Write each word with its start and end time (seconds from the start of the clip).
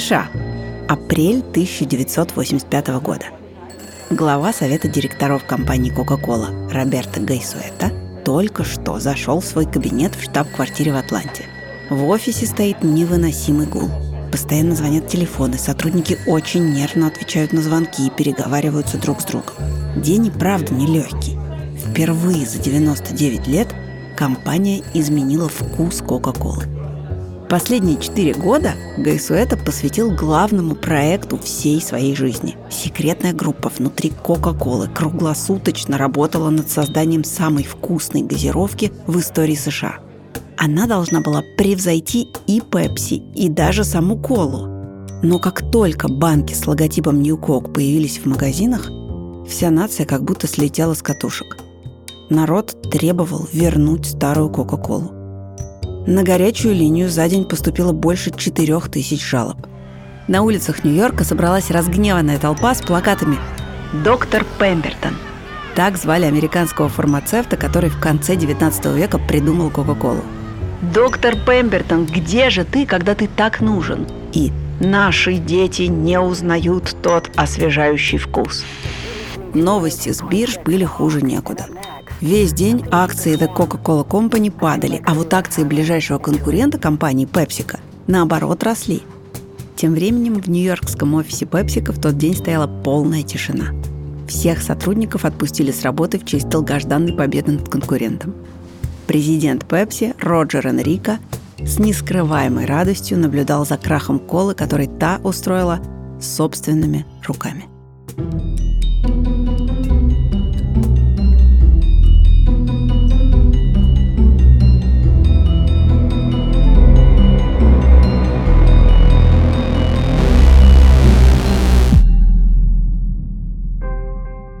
США. 0.00 0.26
Апрель 0.88 1.38
1985 1.38 2.88
года. 3.00 3.26
Глава 4.10 4.52
совета 4.52 4.88
директоров 4.88 5.44
компании 5.44 5.94
Coca-Cola 5.96 6.68
Роберто 6.72 7.20
Гайсуэта 7.20 7.92
только 8.24 8.64
что 8.64 8.98
зашел 8.98 9.38
в 9.38 9.44
свой 9.44 9.66
кабинет 9.66 10.16
в 10.16 10.24
штаб-квартире 10.24 10.92
в 10.92 10.96
Атланте. 10.96 11.44
В 11.90 12.08
офисе 12.08 12.46
стоит 12.46 12.82
невыносимый 12.82 13.68
гул. 13.68 13.88
Постоянно 14.32 14.74
звонят 14.74 15.06
телефоны, 15.06 15.58
сотрудники 15.58 16.18
очень 16.26 16.72
нервно 16.72 17.06
отвечают 17.06 17.52
на 17.52 17.62
звонки 17.62 18.08
и 18.08 18.10
переговариваются 18.10 18.98
друг 18.98 19.20
с 19.20 19.24
другом. 19.24 19.54
День 19.96 20.26
и 20.26 20.30
правда 20.32 20.74
нелегкий. 20.74 21.38
Впервые 21.78 22.46
за 22.46 22.58
99 22.58 23.46
лет 23.46 23.68
компания 24.16 24.82
изменила 24.92 25.48
вкус 25.48 26.00
Кока-Колы. 26.00 26.64
Последние 27.48 28.00
четыре 28.00 28.32
года 28.32 28.72
Гайсуэта 28.96 29.56
посвятил 29.56 30.10
главному 30.10 30.74
проекту 30.74 31.38
всей 31.38 31.80
своей 31.80 32.16
жизни. 32.16 32.56
Секретная 32.70 33.32
группа 33.32 33.68
внутри 33.68 34.10
Кока-Колы 34.10 34.88
круглосуточно 34.88 35.98
работала 35.98 36.50
над 36.50 36.70
созданием 36.70 37.22
самой 37.22 37.64
вкусной 37.64 38.22
газировки 38.22 38.92
в 39.06 39.18
истории 39.18 39.54
США. 39.54 39.96
Она 40.56 40.86
должна 40.86 41.20
была 41.20 41.42
превзойти 41.58 42.28
и 42.46 42.60
Пепси, 42.60 43.22
и 43.34 43.48
даже 43.48 43.84
саму 43.84 44.16
колу. 44.16 44.68
Но 45.22 45.38
как 45.38 45.70
только 45.70 46.08
банки 46.08 46.54
с 46.54 46.66
логотипом 46.66 47.20
New 47.20 47.36
Coke 47.36 47.72
появились 47.72 48.18
в 48.18 48.26
магазинах, 48.26 48.90
вся 49.46 49.70
нация 49.70 50.06
как 50.06 50.24
будто 50.24 50.46
слетела 50.46 50.94
с 50.94 51.02
катушек. 51.02 51.58
Народ 52.30 52.90
требовал 52.90 53.46
вернуть 53.52 54.06
старую 54.06 54.48
Кока-Колу. 54.48 55.23
На 56.06 56.22
горячую 56.22 56.74
линию 56.74 57.08
за 57.08 57.26
день 57.28 57.46
поступило 57.46 57.92
больше 57.92 58.30
четырех 58.30 58.90
тысяч 58.90 59.26
жалоб. 59.26 59.56
На 60.28 60.42
улицах 60.42 60.84
Нью-Йорка 60.84 61.24
собралась 61.24 61.70
разгневанная 61.70 62.38
толпа 62.38 62.74
с 62.74 62.82
плакатами 62.82 63.38
«Доктор 64.04 64.44
Пембертон». 64.58 65.16
Так 65.74 65.96
звали 65.96 66.26
американского 66.26 66.90
фармацевта, 66.90 67.56
который 67.56 67.88
в 67.88 67.98
конце 67.98 68.36
19 68.36 68.84
века 68.96 69.18
придумал 69.18 69.70
Кока-Колу. 69.70 70.22
«Доктор 70.92 71.36
Пембертон, 71.36 72.04
где 72.04 72.50
же 72.50 72.64
ты, 72.64 72.84
когда 72.84 73.14
ты 73.14 73.26
так 73.26 73.62
нужен?» 73.62 74.06
И 74.34 74.52
«Наши 74.80 75.38
дети 75.38 75.82
не 75.82 76.20
узнают 76.20 76.94
тот 77.02 77.30
освежающий 77.34 78.18
вкус». 78.18 78.62
Новости 79.54 80.12
с 80.12 80.20
бирж 80.20 80.58
были 80.66 80.84
хуже 80.84 81.22
некуда. 81.22 81.66
Весь 82.24 82.54
день 82.54 82.82
акции 82.90 83.36
The 83.36 83.54
Coca-Cola 83.54 84.08
Company 84.08 84.50
падали, 84.50 85.02
а 85.04 85.12
вот 85.12 85.34
акции 85.34 85.62
ближайшего 85.62 86.16
конкурента 86.16 86.78
компании 86.78 87.28
PepsiCo 87.30 87.78
наоборот 88.06 88.62
росли. 88.62 89.02
Тем 89.76 89.92
временем 89.92 90.40
в 90.40 90.48
нью-йоркском 90.48 91.12
офисе 91.12 91.44
PepsiCo 91.44 91.92
в 91.92 92.00
тот 92.00 92.16
день 92.16 92.34
стояла 92.34 92.66
полная 92.66 93.22
тишина. 93.22 93.74
Всех 94.26 94.62
сотрудников 94.62 95.26
отпустили 95.26 95.70
с 95.70 95.82
работы 95.82 96.18
в 96.18 96.24
честь 96.24 96.48
долгожданной 96.48 97.12
победы 97.12 97.52
над 97.52 97.68
конкурентом. 97.68 98.34
Президент 99.06 99.64
Pepsi 99.64 100.16
Роджер 100.18 100.66
Энрико 100.66 101.18
с 101.58 101.78
нескрываемой 101.78 102.64
радостью 102.64 103.18
наблюдал 103.18 103.66
за 103.66 103.76
крахом 103.76 104.18
колы, 104.18 104.54
который 104.54 104.86
та 104.86 105.20
устроила 105.22 105.78
собственными 106.22 107.04
руками. 107.26 107.66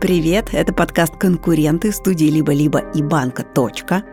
Привет, 0.04 0.50
это 0.52 0.74
подкаст 0.74 1.16
«Конкуренты» 1.16 1.90
студии 1.90 2.26
«Либо-либо» 2.26 2.80
и 2.92 3.02
банка. 3.02 3.42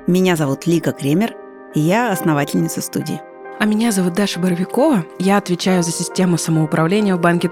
Меня 0.07 0.37
зовут 0.37 0.65
Лика 0.65 0.93
Кремер, 0.93 1.33
и 1.75 1.81
я 1.81 2.13
основательница 2.13 2.79
студии. 2.79 3.19
А 3.59 3.65
меня 3.65 3.91
зовут 3.91 4.13
Даша 4.13 4.39
Боровикова, 4.39 5.03
я 5.19 5.35
отвечаю 5.35 5.83
за 5.83 5.91
систему 5.91 6.37
самоуправления 6.37 7.13
в 7.17 7.19
банке. 7.19 7.51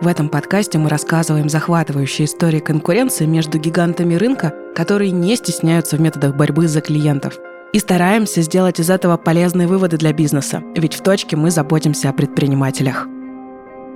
В 0.00 0.08
этом 0.08 0.28
подкасте 0.28 0.78
мы 0.78 0.88
рассказываем 0.88 1.48
захватывающие 1.48 2.26
истории 2.26 2.58
конкуренции 2.58 3.26
между 3.26 3.60
гигантами 3.60 4.16
рынка, 4.16 4.52
которые 4.74 5.12
не 5.12 5.36
стесняются 5.36 5.98
в 5.98 6.00
методах 6.00 6.34
борьбы 6.34 6.66
за 6.66 6.80
клиентов. 6.80 7.38
И 7.72 7.78
стараемся 7.78 8.42
сделать 8.42 8.80
из 8.80 8.90
этого 8.90 9.16
полезные 9.16 9.68
выводы 9.68 9.98
для 9.98 10.12
бизнеса, 10.12 10.64
ведь 10.74 10.94
в 10.94 11.00
точке 11.00 11.36
мы 11.36 11.52
заботимся 11.52 12.10
о 12.10 12.12
предпринимателях. 12.12 13.06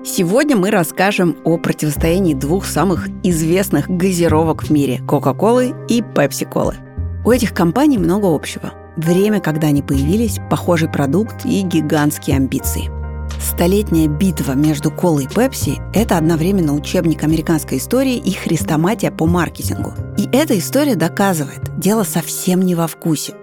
Сегодня 0.02 0.56
мы 0.56 0.70
расскажем 0.70 1.36
о 1.44 1.58
противостоянии 1.58 2.32
двух 2.32 2.64
самых 2.64 3.08
известных 3.22 3.90
газировок 3.90 4.62
в 4.62 4.70
мире– 4.70 5.00
Кока-Колы 5.06 5.74
и 5.90 6.00
Пепси-Колы. 6.00 6.76
У 7.22 7.30
этих 7.30 7.52
компаний 7.52 7.98
много 7.98 8.34
общего. 8.34 8.72
Время, 8.96 9.40
когда 9.40 9.68
они 9.68 9.82
появились, 9.82 10.38
похожий 10.48 10.88
продукт 10.88 11.44
и 11.44 11.60
гигантские 11.60 12.36
амбиции. 12.36 12.90
Столетняя 13.38 14.08
битва 14.08 14.52
между 14.52 14.90
Колой 14.90 15.24
и 15.24 15.28
Пепси– 15.28 15.78
это 15.94 16.16
одновременно 16.16 16.74
учебник 16.74 17.22
американской 17.22 17.76
истории 17.76 18.16
и 18.16 18.32
хрестоматия 18.32 19.10
по 19.10 19.26
маркетингу. 19.26 19.92
И 20.16 20.26
эта 20.32 20.58
история 20.58 20.94
доказывает, 20.94 21.78
дело 21.78 22.04
совсем 22.04 22.62
не 22.62 22.74
во 22.74 22.86
вкусе. 22.86 23.34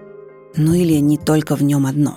Ну 0.56 0.74
или 0.74 0.94
не 0.94 1.18
только 1.18 1.54
в 1.54 1.62
нем 1.62 1.86
одном. 1.86 2.16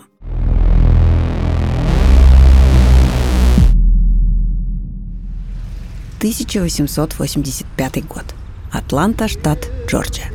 1885 6.22 8.08
год. 8.08 8.24
Атланта, 8.72 9.28
штат 9.28 9.68
Джорджия. 9.88 10.28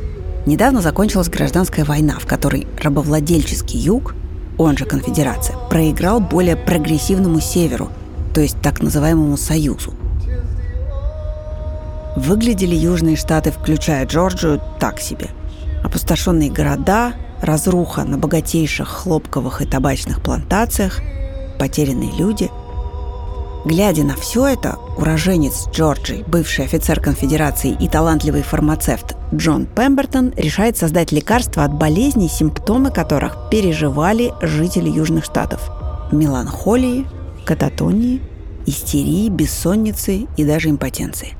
Недавно 0.45 0.81
закончилась 0.81 1.29
гражданская 1.29 1.85
война, 1.85 2.19
в 2.19 2.25
которой 2.25 2.67
рабовладельческий 2.83 3.79
юг, 3.79 4.13
он 4.57 4.75
же 4.75 4.83
конфедерация, 4.83 5.55
проиграл 5.69 6.19
более 6.19 6.57
прогрессивному 6.57 7.39
северу, 7.39 7.89
то 8.33 8.41
есть 8.41 8.59
так 8.61 8.81
называемому 8.81 9.37
союзу. 9.37 9.93
Выглядели 12.17 12.75
южные 12.75 13.15
штаты, 13.15 13.53
включая 13.53 14.05
Джорджию, 14.05 14.61
так 14.81 14.99
себе. 14.99 15.29
Опустошенные 15.85 16.51
города, 16.51 17.13
разруха 17.41 18.03
на 18.03 18.17
богатейших 18.17 18.89
хлопковых 18.89 19.61
и 19.61 19.65
табачных 19.65 20.21
плантациях, 20.21 20.99
потерянные 21.57 22.11
люди– 22.11 22.51
Глядя 23.65 24.03
на 24.03 24.15
все 24.15 24.47
это, 24.47 24.77
уроженец 24.97 25.67
Джорджии, 25.71 26.23
бывший 26.27 26.65
офицер 26.65 26.99
конфедерации 26.99 27.75
и 27.79 27.87
талантливый 27.87 28.43
фармацевт 28.43 29.15
Джон 29.33 29.65
Пембертон 29.65 30.31
решает 30.37 30.77
создать 30.77 31.11
лекарства 31.11 31.63
от 31.63 31.73
болезней, 31.73 32.29
симптомы 32.29 32.91
которых 32.91 33.49
переживали 33.51 34.33
жители 34.41 34.89
Южных 34.89 35.25
Штатов. 35.25 35.69
Меланхолии, 36.11 37.05
кататонии, 37.45 38.21
истерии, 38.65 39.27
бессонницы 39.29 40.27
и 40.37 40.45
даже 40.45 40.69
импотенции. 40.69 41.33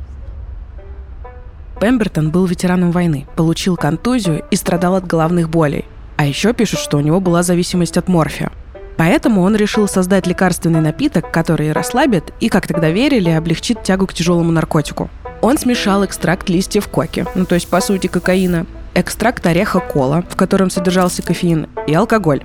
Пембертон 1.79 2.31
был 2.31 2.45
ветераном 2.45 2.91
войны, 2.91 3.27
получил 3.35 3.77
контузию 3.77 4.43
и 4.49 4.55
страдал 4.55 4.95
от 4.95 5.05
головных 5.05 5.49
болей. 5.49 5.85
А 6.17 6.25
еще 6.25 6.53
пишут, 6.53 6.79
что 6.79 6.97
у 6.97 7.01
него 7.01 7.19
была 7.19 7.43
зависимость 7.43 7.97
от 7.97 8.07
морфия– 8.07 8.51
Поэтому 8.97 9.41
он 9.41 9.55
решил 9.55 9.87
создать 9.87 10.25
лекарственный 10.25 10.81
напиток, 10.81 11.31
который 11.31 11.71
расслабит 11.71 12.33
и, 12.39 12.49
как 12.49 12.67
тогда 12.67 12.89
верили, 12.89 13.29
облегчит 13.29 13.83
тягу 13.83 14.07
к 14.07 14.13
тяжелому 14.13 14.51
наркотику. 14.51 15.09
Он 15.41 15.57
смешал 15.59 16.03
экстракт 16.03 16.49
листьев 16.49 16.87
коки, 16.87 17.25
ну 17.35 17.45
то 17.45 17.55
есть 17.55 17.67
по 17.67 17.79
сути 17.79 18.07
кокаина, 18.07 18.65
экстракт 18.95 19.45
ореха 19.45 19.79
кола, 19.79 20.23
в 20.27 20.35
котором 20.35 20.71
содержался 20.71 21.21
кофеин, 21.21 21.67
и 21.85 21.93
алкоголь. 21.93 22.43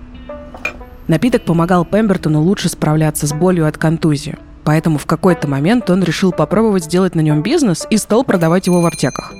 Напиток 1.08 1.44
помогал 1.44 1.86
Пембертону 1.86 2.42
лучше 2.42 2.68
справляться 2.68 3.26
с 3.26 3.32
болью 3.32 3.66
от 3.66 3.78
контузии. 3.78 4.36
Поэтому 4.64 4.98
в 4.98 5.06
какой-то 5.06 5.48
момент 5.48 5.90
он 5.90 6.04
решил 6.04 6.30
попробовать 6.30 6.84
сделать 6.84 7.16
на 7.16 7.20
нем 7.20 7.42
бизнес 7.42 7.86
и 7.90 7.96
стал 7.96 8.22
продавать 8.22 8.66
его 8.66 8.80
в 8.80 8.86
аптеках. 8.86 9.32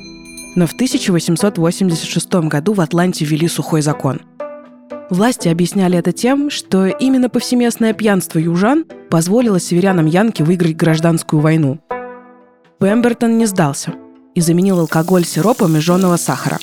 Но 0.57 0.67
в 0.67 0.73
1886 0.73 2.35
году 2.49 2.73
в 2.73 2.81
Атланте 2.81 3.25
ввели 3.25 3.49
сухой 3.49 3.83
закон– 3.83 4.23
Власти 5.13 5.49
объясняли 5.49 5.99
это 5.99 6.11
тем, 6.11 6.49
что 6.49 6.87
именно 6.87 7.29
повсеместное 7.29 7.93
пьянство 7.93 8.39
южан 8.39 8.87
позволило 9.11 9.61
северянам 9.61 10.07
Янки 10.07 10.41
выиграть 10.41 10.75
гражданскую 10.75 11.41
войну. 11.43 11.81
Пембертон 12.81 13.37
не 13.37 13.45
сдался 13.45 13.93
и 14.35 14.41
заменил 14.41 14.81
алкоголь 14.81 15.27
сиропом 15.27 15.77
из 15.77 15.83
жженого 15.83 16.17
сахара. 16.17 16.57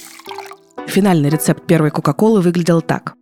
Финальный 0.87 1.29
рецепт 1.29 1.67
первой 1.67 1.91
Кока-Колы 1.91 2.41
выглядел 2.41 2.81
так. 2.81 3.13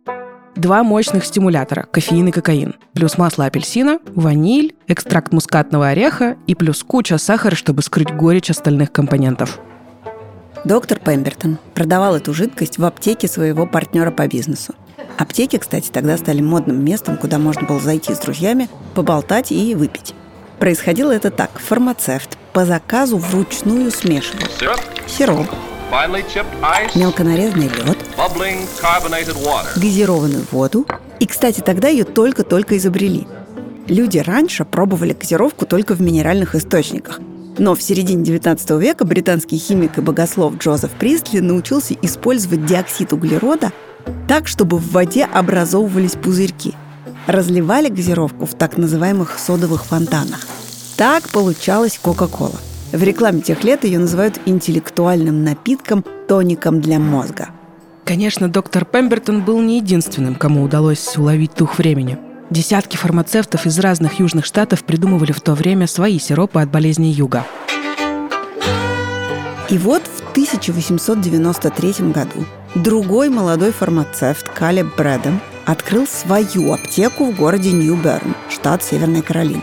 Два 0.56 0.82
мощных 0.82 1.26
стимулятора– 1.26 1.82
кофеин 1.92 2.28
и 2.28 2.30
кокаин, 2.30 2.76
плюс 2.94 3.18
масло 3.18 3.44
апельсина, 3.44 3.98
ваниль, 4.14 4.76
экстракт 4.86 5.30
мускатного 5.34 5.88
ореха 5.88 6.38
и 6.46 6.54
плюс 6.54 6.82
куча 6.82 7.18
сахара, 7.18 7.54
чтобы 7.54 7.82
скрыть 7.82 8.16
горечь 8.16 8.48
остальных 8.48 8.92
компонентов. 8.92 9.60
Доктор 10.64 10.98
Пембертон 10.98 11.58
продавал 11.74 12.16
эту 12.16 12.32
жидкость 12.32 12.78
в 12.78 12.84
аптеке 12.86 13.28
своего 13.28 13.66
партнера 13.66 14.10
по 14.10 14.26
бизнесу– 14.26 14.74
Аптеки, 15.18 15.58
кстати, 15.58 15.90
тогда 15.90 16.16
стали 16.16 16.40
модным 16.40 16.84
местом, 16.84 17.16
куда 17.16 17.38
можно 17.38 17.66
было 17.66 17.80
зайти 17.80 18.14
с 18.14 18.18
друзьями, 18.18 18.68
поболтать 18.94 19.50
и 19.50 19.74
выпить. 19.74 20.14
Происходило 20.60 21.10
это 21.10 21.32
так. 21.32 21.50
Фармацевт 21.58 22.38
по 22.52 22.64
заказу 22.64 23.18
вручную 23.18 23.90
смешивал 23.90 24.46
сироп, 25.08 25.48
мелко 26.94 27.24
нарезанный 27.24 27.68
лед, 27.68 27.98
газированную 29.74 30.44
воду. 30.52 30.86
И, 31.18 31.26
кстати, 31.26 31.60
тогда 31.60 31.88
ее 31.88 32.04
только-только 32.04 32.76
изобрели. 32.76 33.26
Люди 33.88 34.18
раньше 34.18 34.64
пробовали 34.64 35.14
газировку 35.14 35.66
только 35.66 35.94
в 35.94 36.00
минеральных 36.00 36.54
источниках. 36.54 37.20
Но 37.58 37.74
в 37.74 37.82
середине 37.82 38.22
19 38.22 38.70
века 38.80 39.04
британский 39.04 39.58
химик 39.58 39.98
и 39.98 40.00
богослов 40.00 40.58
Джозеф 40.58 40.92
Пристли 40.92 41.40
научился 41.40 41.94
использовать 42.02 42.66
диоксид 42.66 43.12
углерода 43.12 43.72
так, 44.26 44.46
чтобы 44.46 44.78
в 44.78 44.92
воде 44.92 45.24
образовывались 45.24 46.12
пузырьки. 46.12 46.74
Разливали 47.26 47.88
газировку 47.88 48.46
в 48.46 48.54
так 48.54 48.76
называемых 48.76 49.38
содовых 49.38 49.84
фонтанах. 49.84 50.46
Так 50.96 51.28
получалась 51.28 51.98
Кока-Кола. 52.00 52.58
В 52.92 53.02
рекламе 53.02 53.40
тех 53.40 53.64
лет 53.64 53.84
ее 53.84 53.98
называют 53.98 54.40
интеллектуальным 54.46 55.44
напитком, 55.44 56.04
тоником 56.26 56.80
для 56.80 56.98
мозга. 56.98 57.50
Конечно, 58.04 58.48
доктор 58.48 58.86
Пембертон 58.86 59.42
был 59.44 59.60
не 59.60 59.76
единственным, 59.76 60.34
кому 60.34 60.62
удалось 60.62 61.16
уловить 61.18 61.54
дух 61.54 61.76
времени. 61.76 62.18
Десятки 62.48 62.96
фармацевтов 62.96 63.66
из 63.66 63.78
разных 63.78 64.20
южных 64.20 64.46
штатов 64.46 64.84
придумывали 64.84 65.32
в 65.32 65.42
то 65.42 65.52
время 65.52 65.86
свои 65.86 66.18
сиропы 66.18 66.60
от 66.60 66.70
болезней 66.70 67.12
юга. 67.12 67.44
И 69.68 69.76
вот 69.76 70.02
в 70.04 70.30
1893 70.30 72.10
году 72.10 72.46
другой 72.82 73.28
молодой 73.28 73.72
фармацевт 73.72 74.48
Калеб 74.48 74.96
Брэдом 74.96 75.40
открыл 75.66 76.06
свою 76.06 76.72
аптеку 76.72 77.26
в 77.26 77.36
городе 77.36 77.72
Нью-Берн, 77.72 78.34
штат 78.48 78.82
Северная 78.82 79.22
Каролина. 79.22 79.62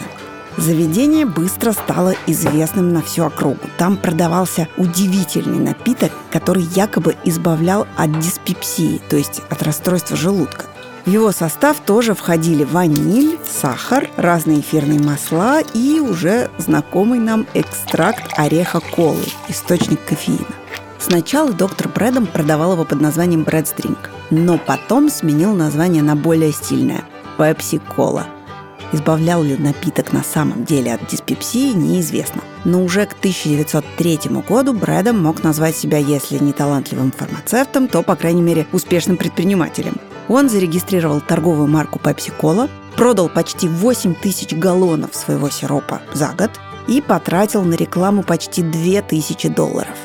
Заведение 0.58 1.26
быстро 1.26 1.74
стало 1.74 2.16
известным 2.28 2.94
на 2.94 3.02
всю 3.02 3.24
округу. 3.26 3.60
Там 3.78 3.98
продавался 3.98 4.70
удивительный 4.78 5.60
напиток, 5.60 6.12
который 6.32 6.64
якобы 6.64 7.16
избавлял 7.26 7.88
от 7.98 8.20
диспепсии, 8.20 9.02
то 9.10 9.18
есть 9.18 9.42
от 9.50 9.64
расстройства 9.64 10.16
желудка. 10.16 10.66
В 11.06 11.10
его 11.10 11.32
состав 11.32 11.78
тоже 11.86 12.16
входили 12.16 12.64
ваниль, 12.64 13.38
сахар, 13.48 14.10
разные 14.16 14.62
эфирные 14.62 15.00
масла 15.00 15.62
и 15.74 16.00
уже 16.00 16.50
знакомый 16.58 17.20
нам 17.20 17.46
экстракт 17.54 18.34
ореха 18.38 18.80
колы, 18.80 19.24
источник 19.50 20.04
кофеина. 20.06 20.65
Сначала 21.07 21.54
доктор 21.54 21.88
Брэдом 21.88 22.25
продавал 22.25 22.74
его 22.74 22.84
под 22.84 23.00
названием 23.00 23.44
Брэдс 23.44 23.74
Дринк, 23.74 24.10
но 24.31 24.57
потом 24.57 25.12
сменил 25.12 25.54
название 25.54 26.02
на 26.02 26.16
более 26.16 26.52
стильное– 26.52 27.04
Пепси 27.38 27.80
Кола– 27.96 28.25
Избавлял 28.92 29.44
ли 29.44 29.56
напиток 29.56 30.13
на 30.13 30.24
самом 30.24 30.63
деле 30.63 30.96
от 30.96 31.06
диспепсии, 31.07 31.74
неизвестно. 31.74 32.42
Но 32.63 32.84
уже 32.84 33.06
к 33.06 33.13
1903 33.13 34.19
году 34.48 34.74
Брэдом 34.74 35.22
мог 35.22 35.44
назвать 35.44 35.75
себя, 35.75 36.00
если 36.00 36.40
не 36.40 36.54
талантливым 36.54 37.12
фармацевтом, 37.12 37.88
то, 37.88 38.02
по 38.02 38.16
крайней 38.16 38.42
мере, 38.42 38.66
успешным 38.72 39.18
предпринимателем. 39.18 39.98
Он 40.28 40.50
зарегистрировал 40.50 41.22
торговую 41.22 41.68
марку 41.68 42.00
Pepsi 42.00 42.31
Cola, 42.40 42.68
продал 42.96 43.30
почти 43.30 43.68
8 43.68 44.16
тысяч 44.16 44.54
галлонов 44.54 45.13
своего 45.13 45.52
сиропа 45.52 46.02
за 46.13 46.30
год 46.30 46.52
и 46.88 47.00
потратил 47.00 47.63
на 47.63 47.75
рекламу 47.75 48.24
почти 48.24 48.63
2000 48.63 49.50
долларов– 49.50 49.98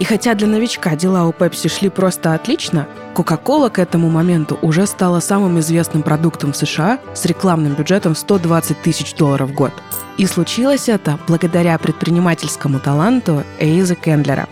и 0.00 0.04
хотя 0.04 0.34
для 0.34 0.46
новичка 0.48 0.96
дела 0.96 1.26
у 1.26 1.32
Пепси 1.32 1.68
шли 1.68 1.90
просто 1.90 2.32
отлично, 2.32 2.88
Coca-Cola 3.14 3.68
к 3.68 3.78
этому 3.78 4.08
моменту 4.08 4.58
уже 4.62 4.86
стала 4.86 5.20
самым 5.20 5.60
известным 5.60 6.02
продуктом 6.02 6.52
в 6.54 6.56
США 6.56 6.98
с 7.14 7.26
рекламным 7.26 7.74
бюджетом 7.74 8.16
120 8.16 8.80
тысяч 8.80 9.14
долларов 9.14 9.50
в 9.50 9.54
год. 9.54 9.72
И 10.16 10.24
случилось 10.24 10.88
это 10.88 11.18
благодаря 11.28 11.76
предпринимательскому 11.76 12.80
таланту 12.80 13.44
Эйза 13.58 13.94
Кендлера. 13.94 14.48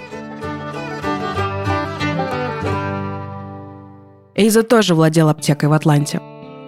Эйза 4.35 4.63
тоже 4.63 4.95
владел 4.95 5.31
аптекой 5.31 5.71
в 5.71 5.73
Атланте. 5.73 6.21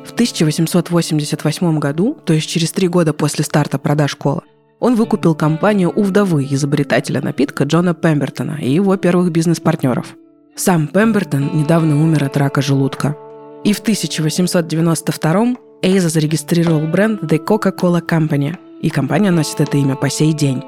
В 0.06 0.12
1888 0.12 1.79
году, 1.79 2.17
то 2.25 2.32
есть 2.32 2.49
через 2.49 2.73
три 2.73 2.88
года 2.88 3.12
после 3.12 3.44
старта 3.44 3.79
продаж 3.79 4.17
кола, 4.17 4.43
он 4.81 4.94
выкупил 4.97 5.35
компанию 5.35 5.93
у 5.94 6.03
вдовы 6.03 6.47
изобретателя 6.50 7.21
напитка 7.21 7.65
Джона 7.65 7.94
Пембертона 7.94 8.59
и 8.61 8.71
его 8.71 8.97
первых 8.97 9.31
бизнес-партнеров. 9.31 10.17
Сам 10.56 10.88
Пембертон 10.88 11.50
недавно 11.55 12.03
умер 12.03 12.25
от 12.25 12.37
рака 12.37 12.61
желудка. 12.62 13.17
И 13.62 13.73
в 13.73 13.81
1892 13.81 15.55
Эйза 15.82 16.09
зарегистрировал 16.09 16.87
бренд 16.87 17.23
The 17.23 17.44
Coca-Cola 17.44 18.03
Company, 18.05 18.56
и 18.82 18.91
компания 18.91 19.31
носит 19.31 19.61
это 19.61 19.77
имя 19.77 19.97
по 19.97 20.11
сей 20.11 20.32
день. 20.32 20.62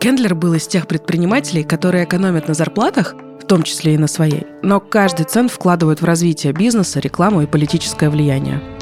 Кендлер 0.00 0.34
был 0.34 0.54
из 0.54 0.66
тех 0.66 0.86
предпринимателей, 0.86 1.64
которые 1.64 2.04
экономят 2.04 2.48
на 2.48 2.54
зарплатах, 2.54 3.14
в 3.40 3.46
том 3.46 3.62
числе 3.62 3.94
и 3.94 3.98
на 3.98 4.06
своей, 4.06 4.46
но 4.62 4.80
каждый 4.80 5.24
цент 5.24 5.50
вкладывают 5.50 6.00
в 6.00 6.04
развитие 6.04 6.52
бизнеса, 6.52 7.00
рекламу 7.00 7.42
и 7.42 7.46
политическое 7.46 8.08
влияние. 8.10 8.73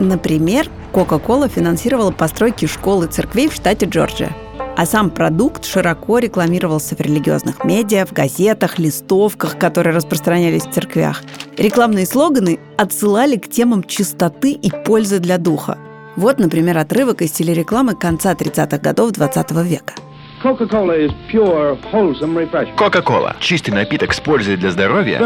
Например, 0.00 0.66
Coca-Cola 0.92 1.48
финансировала 1.48 2.10
постройки 2.10 2.66
школ 2.66 3.04
и 3.04 3.06
церквей 3.06 3.48
в 3.48 3.54
штате 3.54 3.86
Джорджия. 3.86 4.34
А 4.76 4.86
сам 4.86 5.10
продукт 5.10 5.66
широко 5.66 6.18
рекламировался 6.18 6.96
в 6.96 7.00
религиозных 7.00 7.64
медиа, 7.64 8.06
в 8.06 8.12
газетах, 8.12 8.78
листовках, 8.78 9.58
которые 9.58 9.94
распространялись 9.94 10.64
в 10.64 10.72
церквях. 10.72 11.22
Рекламные 11.58 12.06
слоганы 12.06 12.58
отсылали 12.78 13.36
к 13.36 13.48
темам 13.50 13.84
чистоты 13.84 14.52
и 14.52 14.70
пользы 14.70 15.18
для 15.18 15.36
духа. 15.36 15.76
Вот, 16.16 16.38
например, 16.38 16.78
отрывок 16.78 17.20
из 17.20 17.32
телерекламы 17.32 17.94
конца 17.94 18.32
30-х 18.32 18.78
годов 18.78 19.12
20 19.12 19.50
века. 19.64 19.92
Кока-кола– 22.76 23.36
чистый 23.40 23.72
напиток 23.72 24.14
с 24.14 24.20
пользой 24.20 24.56
для 24.56 24.70
здоровья. 24.70 25.18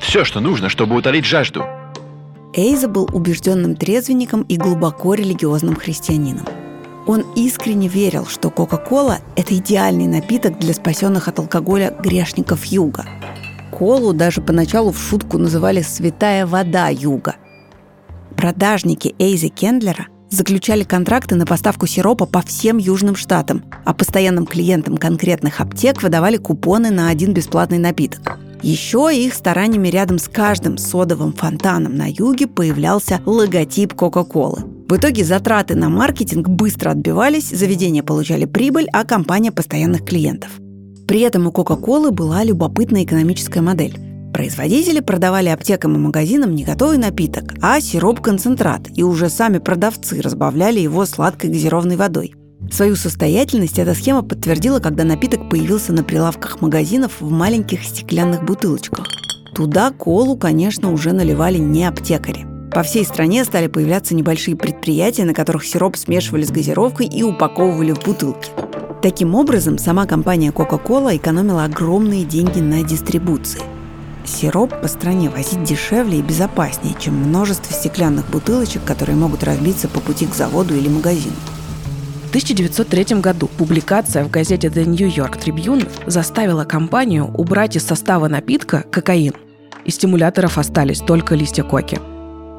Все, 0.00 0.24
что 0.24 0.40
нужно, 0.40 0.68
чтобы 0.68 0.96
утолить 0.96 1.24
жажду. 1.24 1.64
Эйза 2.52 2.88
был 2.88 3.08
убежденным 3.12 3.76
трезвенником 3.76 4.42
и 4.42 4.56
глубоко 4.56 5.14
религиозным 5.14 5.76
христианином. 5.76 6.44
Он 7.06 7.24
искренне 7.36 7.86
верил, 7.86 8.26
что 8.26 8.50
Кока-Кола– 8.50 9.18
это 9.36 9.56
идеальный 9.56 10.08
напиток 10.08 10.58
для 10.58 10.74
спасенных 10.74 11.28
от 11.28 11.38
алкоголя 11.38 11.94
грешников 12.02 12.64
Юга. 12.64 13.04
Колу 13.70 14.12
даже 14.12 14.42
поначалу 14.42 14.90
в 14.90 14.98
шутку 14.98 15.38
называли 15.38 15.82
«святая 15.82 16.44
вода 16.44 16.88
Юга». 16.88 17.36
Продажники 18.36 19.14
Эйзи 19.18 19.48
Кендлера 19.48 20.08
заключали 20.28 20.82
контракты 20.82 21.36
на 21.36 21.46
поставку 21.46 21.86
сиропа 21.86 22.26
по 22.26 22.42
всем 22.42 22.78
южным 22.78 23.14
штатам, 23.14 23.64
а 23.84 23.94
постоянным 23.94 24.46
клиентам 24.46 24.96
конкретных 24.96 25.60
аптек 25.60 26.02
выдавали 26.02 26.36
купоны 26.36 26.90
на 26.90 27.10
один 27.10 27.32
бесплатный 27.32 27.78
напиток– 27.78 28.38
еще 28.62 29.10
их 29.12 29.34
стараниями 29.34 29.88
рядом 29.88 30.18
с 30.18 30.28
каждым 30.28 30.78
содовым 30.78 31.32
фонтаном 31.32 31.96
на 31.96 32.06
юге 32.10 32.46
появлялся 32.46 33.20
логотип 33.26 33.94
Кока-Колы. 33.94 34.62
В 34.88 34.96
итоге 34.96 35.24
затраты 35.24 35.76
на 35.76 35.88
маркетинг 35.88 36.48
быстро 36.48 36.90
отбивались, 36.90 37.50
заведения 37.50 38.02
получали 38.02 38.44
прибыль, 38.44 38.88
а 38.92 39.04
компания– 39.04 39.52
постоянных 39.52 40.04
клиентов. 40.04 40.50
При 41.06 41.20
этом 41.20 41.46
у 41.46 41.52
Кока-Колы 41.52 42.10
была 42.10 42.44
любопытная 42.44 43.04
экономическая 43.04 43.60
модель. 43.60 43.98
Производители 44.32 45.00
продавали 45.00 45.48
аптекам 45.48 45.96
и 45.96 45.98
магазинам 45.98 46.54
не 46.54 46.64
готовый 46.64 46.98
напиток, 46.98 47.54
а 47.60 47.80
сироп-концентрат, 47.80 48.88
и 48.94 49.02
уже 49.02 49.28
сами 49.28 49.58
продавцы 49.58 50.20
разбавляли 50.20 50.80
его 50.80 51.04
сладкой 51.04 51.50
газированной 51.50 51.96
водой. 51.96 52.34
Свою 52.68 52.94
состоятельность 52.94 53.78
эта 53.78 53.94
схема 53.94 54.22
подтвердила, 54.22 54.80
когда 54.80 55.04
напиток 55.04 55.48
появился 55.48 55.92
на 55.92 56.04
прилавках 56.04 56.60
магазинов 56.60 57.20
в 57.20 57.30
маленьких 57.30 57.82
стеклянных 57.82 58.44
бутылочках. 58.44 59.06
Туда 59.54 59.90
колу, 59.90 60.36
конечно, 60.36 60.92
уже 60.92 61.12
наливали 61.12 61.58
не 61.58 61.84
аптекари. 61.84 62.46
По 62.72 62.82
всей 62.82 63.04
стране 63.04 63.44
стали 63.44 63.66
появляться 63.66 64.14
небольшие 64.14 64.56
предприятия, 64.56 65.24
на 65.24 65.34
которых 65.34 65.64
сироп 65.64 65.96
смешивали 65.96 66.44
с 66.44 66.50
газировкой 66.50 67.06
и 67.06 67.22
упаковывали 67.22 67.92
в 67.92 68.04
бутылки. 68.04 68.50
Таким 69.02 69.34
образом, 69.34 69.78
сама 69.78 70.06
компания 70.06 70.50
Coca-Cola 70.50 71.16
экономила 71.16 71.64
огромные 71.64 72.24
деньги 72.24 72.60
на 72.60 72.84
дистрибуции. 72.84 73.62
Сироп 74.24 74.78
по 74.82 74.86
стране 74.86 75.30
возить 75.30 75.64
дешевле 75.64 76.18
и 76.18 76.22
безопаснее, 76.22 76.94
чем 77.00 77.16
множество 77.16 77.72
стеклянных 77.72 78.28
бутылочек, 78.30 78.84
которые 78.84 79.16
могут 79.16 79.42
разбиться 79.42 79.88
по 79.88 79.98
пути 79.98 80.26
к 80.26 80.34
заводу 80.34 80.74
или 80.74 80.88
магазину. 80.88 81.34
1903 82.30 83.20
году 83.20 83.48
публикация 83.58 84.22
в 84.22 84.30
газете 84.30 84.68
The 84.68 84.84
New 84.84 85.08
York 85.08 85.36
Tribune 85.36 85.88
заставила 86.06 86.64
компанию 86.64 87.24
убрать 87.26 87.74
из 87.74 87.84
состава 87.84 88.28
напитка 88.28 88.84
кокаин. 88.88 89.32
Из 89.84 89.96
стимуляторов 89.96 90.56
остались 90.56 91.00
только 91.00 91.34
листья 91.34 91.64
коки. 91.64 91.98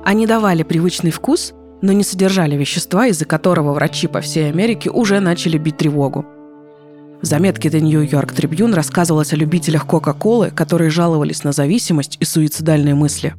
Они 0.03 0.27
давали 0.27 0.63
привычный 0.63 1.11
вкус, 1.11 1.53
но 1.81 1.93
не 1.93 2.03
содержали 2.03 2.57
вещества, 2.57 3.07
из-за 3.07 3.23
которого 3.23 3.71
врачи 3.71 4.07
по 4.07 4.19
всей 4.19 4.49
Америке 4.49 4.89
уже 4.89 5.21
начали 5.21 5.57
бить 5.57 5.77
тревогу. 5.77 6.25
В 7.21 7.25
заметке 7.25 7.69
The 7.69 7.79
New 7.79 8.01
York 8.01 8.33
Tribune 8.33 8.75
рассказывалось 8.75 9.31
о 9.31 9.37
любителях 9.37 9.87
Кока-Колы, 9.87 10.51
которые 10.51 10.89
жаловались 10.89 11.45
на 11.45 11.53
зависимость 11.53 12.17
и 12.19 12.25
суицидальные 12.25 12.95
мысли. 12.95 13.35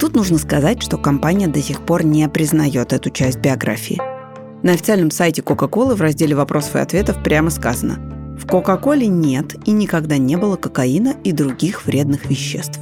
Тут 0.00 0.16
нужно 0.16 0.38
сказать, 0.38 0.82
что 0.82 0.96
компания 0.96 1.46
до 1.46 1.60
сих 1.60 1.82
пор 1.82 2.06
не 2.06 2.26
признает 2.30 2.94
эту 2.94 3.10
часть 3.10 3.38
биографии. 3.40 4.00
На 4.62 4.72
официальном 4.72 5.10
сайте 5.10 5.42
Coca-Cola 5.42 5.96
в 5.96 6.00
разделе 6.00 6.36
вопросов 6.36 6.76
и 6.76 6.78
ответов 6.78 7.20
прямо 7.22 7.50
сказано 7.50 7.98
«В 8.38 8.46
Кока-Коле 8.46 9.08
нет 9.08 9.56
и 9.66 9.72
никогда 9.72 10.18
не 10.18 10.36
было 10.36 10.56
кокаина 10.56 11.16
и 11.24 11.32
других 11.32 11.84
вредных 11.84 12.26
веществ». 12.26 12.78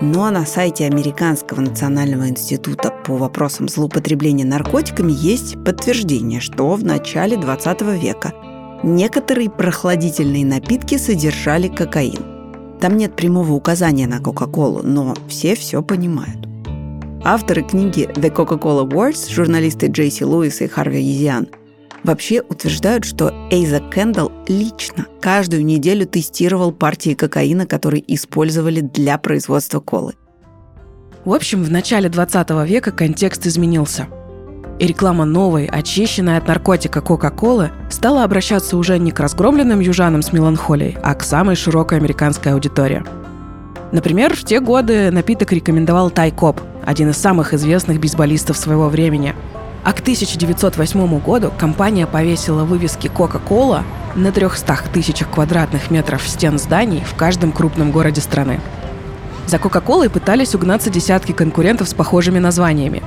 Ну 0.00 0.24
а 0.24 0.30
на 0.30 0.46
сайте 0.46 0.86
Американского 0.86 1.60
национального 1.60 2.28
института 2.28 2.90
по 3.04 3.16
вопросам 3.16 3.68
злоупотребления 3.68 4.46
наркотиками 4.46 5.12
есть 5.12 5.62
подтверждение, 5.62 6.40
что 6.40 6.70
в 6.74 6.82
начале 6.82 7.36
20 7.36 7.82
века 8.00 8.32
некоторые 8.82 9.50
прохладительные 9.50 10.44
напитки 10.46 10.96
содержали 10.96 11.68
кокаин. 11.68 12.78
Там 12.80 12.96
нет 12.96 13.14
прямого 13.14 13.52
указания 13.52 14.06
на 14.06 14.20
Кока-Колу, 14.20 14.80
но 14.82 15.14
все 15.28 15.54
все 15.54 15.82
понимают. 15.82 16.53
Авторы 17.26 17.62
книги 17.62 18.08
«The 18.14 18.30
Coca-Cola 18.30 18.86
Wars», 18.86 19.32
журналисты 19.32 19.86
Джейси 19.86 20.24
Луис 20.24 20.60
и 20.60 20.68
Харви 20.68 21.02
Езиан– 21.02 21.48
вообще 22.04 22.42
утверждают, 22.42 23.04
что 23.04 23.32
Эйза 23.50 23.80
Кэндалл 23.80 24.30
лично 24.46 25.06
каждую 25.20 25.64
неделю 25.64 26.06
тестировал 26.06 26.70
партии 26.70 27.14
кокаина, 27.14 27.66
которые 27.66 28.04
использовали 28.14 28.80
для 28.80 29.18
производства 29.18 29.80
колы. 29.80 30.14
В 31.24 31.32
общем, 31.32 31.64
в 31.64 31.70
начале 31.70 32.08
20 32.10 32.50
века 32.68 32.92
контекст 32.92 33.46
изменился. 33.46 34.06
И 34.78 34.86
реклама 34.86 35.24
новой, 35.24 35.66
очищенной 35.66 36.36
от 36.36 36.46
наркотика 36.46 37.00
Кока-Колы 37.00 37.70
стала 37.90 38.24
обращаться 38.24 38.76
уже 38.76 38.98
не 38.98 39.12
к 39.12 39.20
разгромленным 39.20 39.80
южанам 39.80 40.20
с 40.20 40.32
меланхолией, 40.32 40.98
а 41.02 41.14
к 41.14 41.22
самой 41.22 41.56
широкой 41.56 41.98
американской 41.98 42.52
аудитории. 42.52 43.02
Например, 43.92 44.34
в 44.34 44.44
те 44.44 44.60
годы 44.60 45.10
напиток 45.12 45.52
рекомендовал 45.52 46.10
Тайкоп, 46.10 46.60
один 46.86 47.10
из 47.10 47.16
самых 47.16 47.54
известных 47.54 48.00
бейсболистов 48.00 48.56
своего 48.56 48.88
времени– 48.88 49.34
а 49.84 49.92
к 49.92 50.00
1908 50.00 51.18
году 51.20 51.52
компания 51.56 52.06
повесила 52.06 52.64
вывески 52.64 53.06
Coca-Cola 53.08 53.82
на 54.14 54.32
300 54.32 54.78
тысячах 54.92 55.30
квадратных 55.30 55.90
метров 55.90 56.26
стен 56.26 56.58
зданий 56.58 57.04
в 57.04 57.14
каждом 57.14 57.52
крупном 57.52 57.92
городе 57.92 58.22
страны. 58.22 58.60
За 59.46 59.58
Coca-Cola 59.58 60.08
пытались 60.08 60.54
угнаться 60.54 60.88
десятки 60.88 61.32
конкурентов 61.32 61.88
с 61.90 61.94
похожими 61.94 62.38
названиями. 62.38 63.02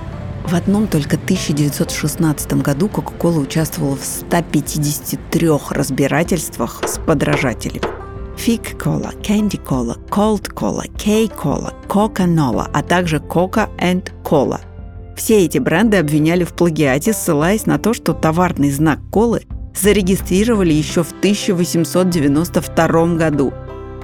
В 0.45 0.53
одном 0.53 0.85
только 0.87 1.15
1916 1.15 2.53
году 2.61 2.87
Coca-Cola 2.93 3.39
участвовала 3.39 3.97
в 3.97 4.05
153 4.05 5.49
разбирательствах 5.71 6.83
с 6.85 6.99
подражателями. 6.99 8.06
Fig 8.37 8.77
Cola, 8.77 9.11
Candy 9.21 9.59
Cola, 9.63 9.97
Cold 10.09 10.53
Cola, 10.53 10.83
K-Cola, 10.97 11.73
Coca-Nola, 11.87 12.69
а 12.71 12.81
также 12.81 13.17
Coca 13.17 13.67
and 13.79 14.11
Cola– 14.23 14.59
все 15.17 15.43
эти 15.43 15.57
бренды 15.57 15.97
обвиняли 15.97 16.43
в 16.43 16.53
плагиате, 16.53 17.11
ссылаясь 17.11 17.65
на 17.65 17.79
то, 17.79 17.93
что 17.95 18.13
товарный 18.13 18.69
знак 18.69 18.99
колы 19.11 19.41
зарегистрировали 19.75 20.71
еще 20.71 21.03
в 21.03 21.11
1892 21.11 23.05
году. 23.15 23.51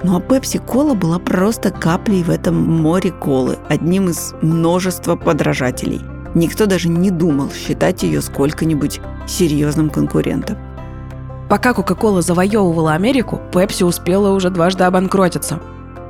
Ну 0.02 0.16
а 0.16 0.20
Пепси-кола 0.20 0.94
была 0.94 1.20
просто 1.20 1.70
каплей 1.70 2.24
в 2.24 2.30
этом 2.30 2.56
море 2.56 3.12
колы, 3.12 3.58
одним 3.68 4.08
из 4.08 4.34
множества 4.42 5.14
подражателей. 5.14 6.00
Никто 6.34 6.66
даже 6.66 6.88
не 6.88 7.10
думал 7.10 7.50
считать 7.52 8.02
ее 8.02 8.20
сколько-нибудь 8.20 9.00
серьезным 9.28 9.90
конкурентом. 9.90 10.58
Пока 11.54 11.72
Кока-Кола 11.72 12.20
завоевывала 12.20 12.94
Америку, 12.94 13.40
Пепси 13.52 13.84
успела 13.84 14.30
уже 14.30 14.50
дважды 14.50 14.82
обанкротиться. 14.82 15.60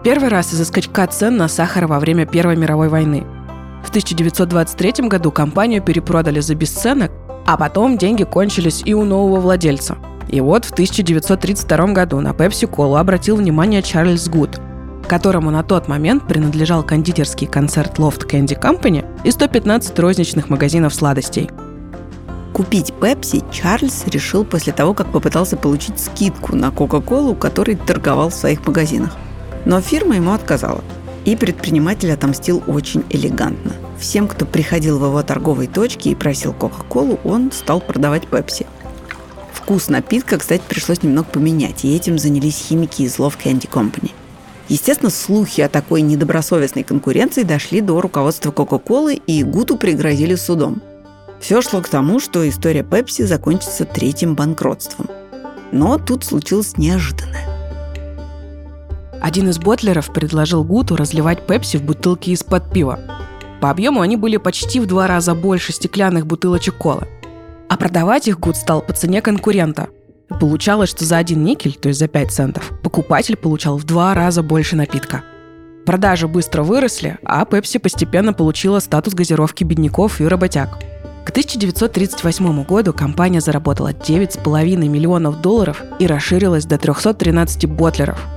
Первый 0.02 0.30
раз 0.30 0.54
из-за 0.54 0.64
скачка 0.64 1.06
цен 1.06 1.36
на 1.36 1.48
сахар 1.48 1.86
во 1.86 2.00
время 2.00 2.24
Первой 2.24 2.56
мировой 2.56 2.88
войны– 2.88 3.26
в 3.84 3.90
1923 3.90 5.06
году 5.08 5.30
компанию 5.30 5.82
перепродали 5.82 6.40
за 6.40 6.54
бесценок, 6.54 7.12
а 7.44 7.58
потом 7.58 7.98
деньги 7.98 8.24
кончились 8.24 8.80
и 8.86 8.94
у 8.94 9.04
нового 9.04 9.38
владельца. 9.38 9.98
И 10.28 10.40
вот 10.40 10.64
в 10.64 10.72
1932 10.72 11.86
году 11.88 12.20
на 12.20 12.30
Cola 12.30 12.98
обратил 12.98 13.36
внимание 13.36 13.82
Чарльз 13.82 14.26
Гуд, 14.30 14.58
которому 15.06 15.50
на 15.50 15.62
тот 15.62 15.88
момент 15.88 16.26
принадлежал 16.26 16.82
кондитерский 16.82 17.46
концерт 17.46 17.98
Loft 17.98 18.26
Candy 18.26 18.58
Company 18.58 19.04
и 19.24 19.30
115 19.30 19.98
розничных 19.98 20.48
магазинов 20.48 20.94
сладостей. 20.94 21.50
Купить 22.54 22.94
Пепси 22.94 23.42
Чарльз 23.52 24.06
решил 24.06 24.46
после 24.46 24.72
того, 24.72 24.94
как 24.94 25.12
попытался 25.12 25.58
получить 25.58 26.00
скидку 26.00 26.56
на 26.56 26.70
Кока-Колу, 26.70 27.34
который 27.34 27.76
торговал 27.76 28.30
в 28.30 28.34
своих 28.34 28.66
магазинах. 28.66 29.14
Но 29.66 29.82
фирма 29.82 30.16
ему 30.16 30.32
отказала– 30.32 30.82
и 31.24 31.36
предприниматель 31.36 32.12
отомстил 32.12 32.62
очень 32.66 33.04
элегантно. 33.10 33.72
Всем, 33.98 34.28
кто 34.28 34.44
приходил 34.44 34.98
в 34.98 35.04
его 35.04 35.22
торговые 35.22 35.68
точки 35.68 36.08
и 36.08 36.14
просил 36.14 36.52
Кока-Колу, 36.52 37.18
он 37.24 37.50
стал 37.52 37.80
продавать 37.80 38.26
Пепси. 38.26 38.66
Вкус 39.52 39.88
напитка, 39.88 40.38
кстати, 40.38 40.62
пришлось 40.68 41.02
немного 41.02 41.28
поменять, 41.28 41.84
и 41.84 41.94
этим 41.94 42.18
занялись 42.18 42.58
химики 42.68 43.02
из 43.02 43.16
Love 43.16 43.34
Candy 43.42 43.68
Company. 43.68 44.10
Естественно, 44.68 45.10
слухи 45.10 45.60
о 45.60 45.68
такой 45.68 46.02
недобросовестной 46.02 46.84
конкуренции 46.84 47.42
дошли 47.42 47.80
до 47.80 48.00
руководства 48.00 48.50
Кока-Колы, 48.50 49.14
и 49.14 49.42
Гуту 49.42 49.76
пригрозили 49.76 50.34
судом. 50.34 50.82
Все 51.44 51.60
шло 51.60 51.82
к 51.82 51.90
тому, 51.90 52.20
что 52.20 52.48
история 52.48 52.82
Пепси 52.82 53.20
закончится 53.26 53.84
третьим 53.84 54.34
банкротством. 54.34 55.10
Но 55.72 55.98
тут 55.98 56.24
случилось 56.24 56.78
неожиданное. 56.78 57.46
Один 59.20 59.50
из 59.50 59.58
ботлеров 59.58 60.10
предложил 60.10 60.64
Гуту 60.64 60.96
разливать 60.96 61.46
пепси 61.46 61.76
в 61.76 61.82
бутылки 61.82 62.30
из-под 62.30 62.72
пива. 62.72 62.98
По 63.60 63.68
объему 63.68 64.00
они 64.00 64.16
были 64.16 64.38
почти 64.38 64.80
в 64.80 64.86
два 64.86 65.06
раза 65.06 65.34
больше 65.34 65.74
стеклянных 65.74 66.26
бутылочек 66.26 66.78
колы. 66.78 67.06
А 67.68 67.76
продавать 67.76 68.26
их 68.26 68.40
Гуд 68.40 68.56
стал 68.56 68.80
по 68.80 68.94
цене 68.94 69.20
конкурента. 69.20 69.88
Получалось, 70.40 70.88
что 70.88 71.04
за 71.04 71.18
один 71.18 71.44
никель, 71.44 71.74
то 71.74 71.88
есть 71.88 72.00
за 72.00 72.08
5 72.08 72.30
центов, 72.30 72.72
покупатель 72.82 73.36
получал 73.36 73.76
в 73.76 73.84
два 73.84 74.14
раза 74.14 74.42
больше 74.42 74.76
напитка. 74.76 75.22
Продажи 75.84 76.26
быстро 76.26 76.62
выросли, 76.62 77.18
а 77.22 77.44
Пепси 77.44 77.78
постепенно 77.78 78.32
получила 78.32 78.78
статус 78.78 79.12
газировки 79.12 79.62
бедняков 79.62 80.22
и 80.22 80.24
работяг. 80.24 80.78
К 81.24 81.30
1938 81.30 82.64
году 82.64 82.92
компания 82.92 83.40
заработала 83.40 83.92
9,5 83.92 84.76
миллионов 84.88 85.40
долларов 85.40 85.82
и 85.98 86.06
расширилась 86.06 86.66
до 86.66 86.78
313 86.78 87.66
ботлеров– 87.66 88.18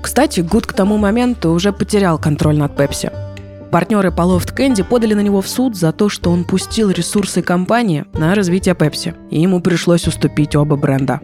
кстати, 0.00 0.40
Гуд 0.40 0.66
к 0.66 0.72
тому 0.72 0.96
моменту 0.96 1.50
уже 1.50 1.72
потерял 1.72 2.18
контроль 2.18 2.56
над 2.56 2.76
Пепси. 2.76 3.10
Партнеры 3.70 4.10
по 4.10 4.22
Loft 4.22 4.56
Candy 4.56 4.82
подали 4.82 5.14
на 5.14 5.20
него 5.20 5.42
в 5.42 5.48
суд 5.48 5.76
за 5.76 5.92
то, 5.92 6.08
что 6.08 6.30
он 6.30 6.44
пустил 6.44 6.90
ресурсы 6.90 7.42
компании 7.42 8.06
на 8.14 8.34
развитие 8.34 8.74
Пепси, 8.74 9.14
и 9.30 9.40
ему 9.40 9.60
пришлось 9.60 10.06
уступить 10.06 10.56
оба 10.56 10.76
бренда. 10.76 11.20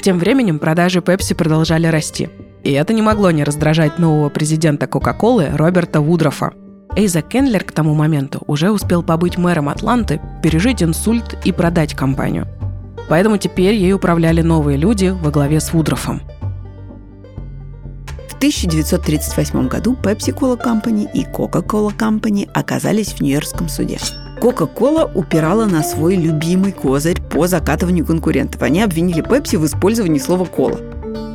Тем 0.00 0.18
временем 0.18 0.58
продажи 0.58 1.02
Пепси 1.02 1.34
продолжали 1.34 1.86
расти. 1.86 2.30
И 2.62 2.72
это 2.72 2.94
не 2.94 3.02
могло 3.02 3.30
не 3.30 3.44
раздражать 3.44 3.98
нового 3.98 4.30
президента 4.30 4.86
Кока-Колы 4.86 5.50
Роберта 5.52 6.00
Вудрофа. 6.00 6.52
Эйза 6.96 7.22
Кендлер 7.22 7.64
к 7.64 7.72
тому 7.72 7.94
моменту 7.94 8.42
уже 8.46 8.70
успел 8.70 9.02
побыть 9.02 9.36
мэром 9.36 9.68
Атланты, 9.68 10.20
пережить 10.42 10.82
инсульт 10.82 11.36
и 11.44 11.52
продать 11.52 11.94
компанию. 11.94 12.46
Поэтому 13.08 13.36
теперь 13.36 13.74
ей 13.74 13.92
управляли 13.92 14.42
новые 14.42 14.78
люди 14.78 15.06
во 15.08 15.30
главе 15.30 15.60
с 15.60 15.72
Вудрофом– 15.72 16.22
1938 18.44 19.68
году 19.68 19.96
Pepsi-Cola 20.02 20.62
Company 20.62 21.10
и 21.14 21.24
Coca-Cola 21.24 21.96
Company 21.96 22.46
оказались 22.52 23.14
в 23.14 23.20
Нью-Йоркском 23.22 23.70
суде. 23.70 23.98
Coca-Cola 24.38 25.10
упирала 25.14 25.64
на 25.64 25.82
свой 25.82 26.16
любимый 26.16 26.72
козырь 26.72 27.22
по 27.22 27.46
закатыванию 27.46 28.04
конкурентов. 28.04 28.60
Они 28.60 28.82
обвинили 28.82 29.22
Pepsi 29.22 29.56
в 29.56 29.64
использовании 29.64 30.18
слова 30.18 30.44
«кола». 30.44 30.78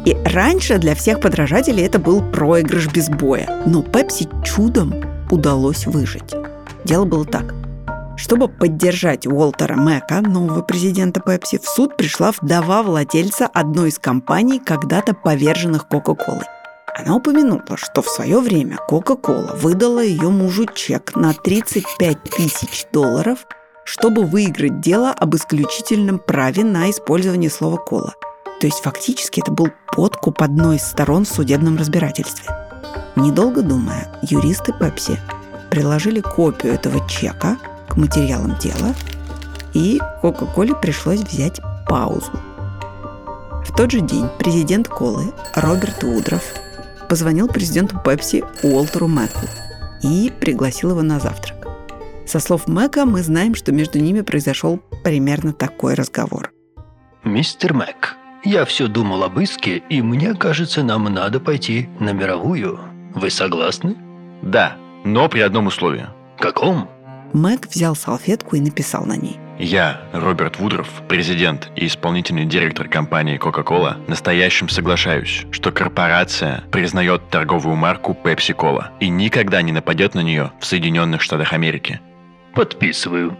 И 0.05 0.15
раньше 0.23 0.77
для 0.77 0.93
всех 0.93 1.19
подражателей 1.19 1.83
это 1.83 1.97
был 1.97 2.21
проигрыш 2.21 2.87
без 2.93 3.09
боя. 3.09 3.63
Но 3.65 3.81
Pepsi 3.81 4.29
чудом 4.45 4.93
удалось 5.29 5.85
выжить. 5.85 6.33
Дело 6.83 7.05
было 7.05 7.25
так. 7.25 7.53
Чтобы 8.17 8.49
поддержать 8.49 9.25
Уолтера 9.25 9.75
Мэка, 9.75 10.21
нового 10.21 10.61
президента 10.61 11.21
Pepsi, 11.21 11.59
в 11.59 11.67
суд 11.67 11.95
пришла 11.95 12.31
вдова 12.31 12.83
владельца 12.83 13.47
одной 13.47 13.89
из 13.89 13.99
компаний, 13.99 14.59
когда-то 14.59 15.13
поверженных 15.13 15.87
Кока-Колой. 15.87 16.43
Она 16.99 17.15
упомянула, 17.15 17.77
что 17.77 18.01
в 18.01 18.09
свое 18.09 18.41
время 18.41 18.77
Coca-Cola 18.89 19.55
выдала 19.55 20.03
ее 20.03 20.29
мужу 20.29 20.65
чек 20.65 21.15
на 21.15 21.33
35 21.33 22.23
тысяч 22.23 22.85
долларов, 22.91 23.45
чтобы 23.85 24.25
выиграть 24.25 24.81
дело 24.81 25.11
об 25.11 25.33
исключительном 25.35 26.19
праве 26.19 26.65
на 26.65 26.89
использование 26.89 27.49
слова 27.49 27.77
«кола». 27.77 28.15
То 28.59 28.67
есть 28.67 28.81
фактически 28.81 29.39
это 29.39 29.51
был 29.51 29.69
подкуп 29.95 30.41
одной 30.41 30.75
из 30.75 30.83
сторон 30.83 31.23
в 31.23 31.29
судебном 31.29 31.77
разбирательстве. 31.77 32.68
Недолго 33.15 33.61
думая, 33.61 34.07
юристы 34.21 34.73
Пепси 34.73 35.19
приложили 35.69 36.21
копию 36.21 36.73
этого 36.73 37.07
чека 37.07 37.57
к 37.87 37.97
материалам 37.97 38.57
дела, 38.57 38.95
и 39.73 39.99
Кока-Коле 40.21 40.75
пришлось 40.75 41.21
взять 41.21 41.59
паузу. 41.87 42.31
тот 43.75 43.91
же 43.91 44.01
день 44.01 44.27
президент 44.37 44.87
Колы 44.87 45.33
Роберт 45.55 46.03
Удров 46.03 46.43
позвонил 47.07 47.47
президенту 47.47 47.97
Пепси 48.03 48.43
Уолтеру 48.61 49.07
Мэку 49.07 49.47
и 50.03 50.31
пригласил 50.39 50.91
его 50.91 51.01
на 51.01 51.19
завтрак. 51.19 51.67
Со 52.25 52.39
слов 52.39 52.67
Мэка 52.67 53.05
мы 53.05 53.23
знаем, 53.23 53.55
что 53.55 53.71
между 53.71 53.99
ними 53.99 54.21
произошел 54.21 54.79
примерно 55.03 55.53
такой 55.53 55.93
разговор. 55.93 56.51
«Мистер 57.23 57.73
Мэк, 57.73 58.17
я 58.43 58.65
все 58.65 58.87
думал 58.87 59.23
об 59.23 59.39
иске, 59.39 59.77
и 59.89 60.01
мне 60.01 60.33
кажется, 60.33 60.83
нам 60.83 61.05
надо 61.05 61.39
пойти 61.39 61.89
на 61.99 62.11
мировую. 62.11 62.79
Вы 63.13 63.29
согласны?» 63.29 63.95
«Да, 64.41 64.77
но 65.03 65.29
при 65.29 65.41
одном 65.41 65.67
условии». 65.67 66.07
«Каком?» 66.37 66.89
Мэг 67.33 67.67
взял 67.67 67.95
салфетку 67.95 68.55
и 68.55 68.61
написал 68.61 69.05
на 69.05 69.15
ней. 69.15 69.39
Я, 69.59 70.01
Роберт 70.13 70.57
Вудров, 70.57 70.87
президент 71.09 71.69
и 71.75 71.85
исполнительный 71.85 72.45
директор 72.45 72.87
компании 72.87 73.37
Coca-Cola, 73.37 73.97
настоящим 74.07 74.69
соглашаюсь, 74.69 75.45
что 75.51 75.73
корпорация 75.73 76.63
признает 76.71 77.29
торговую 77.29 77.75
марку 77.75 78.17
Pepsi-Cola 78.23 78.91
и 79.01 79.09
никогда 79.09 79.61
не 79.61 79.73
нападет 79.73 80.15
на 80.15 80.21
нее 80.21 80.53
в 80.61 80.65
Соединенных 80.65 81.21
Штатах 81.21 81.51
Америки. 81.51 81.99
Подписываю. 82.55 83.37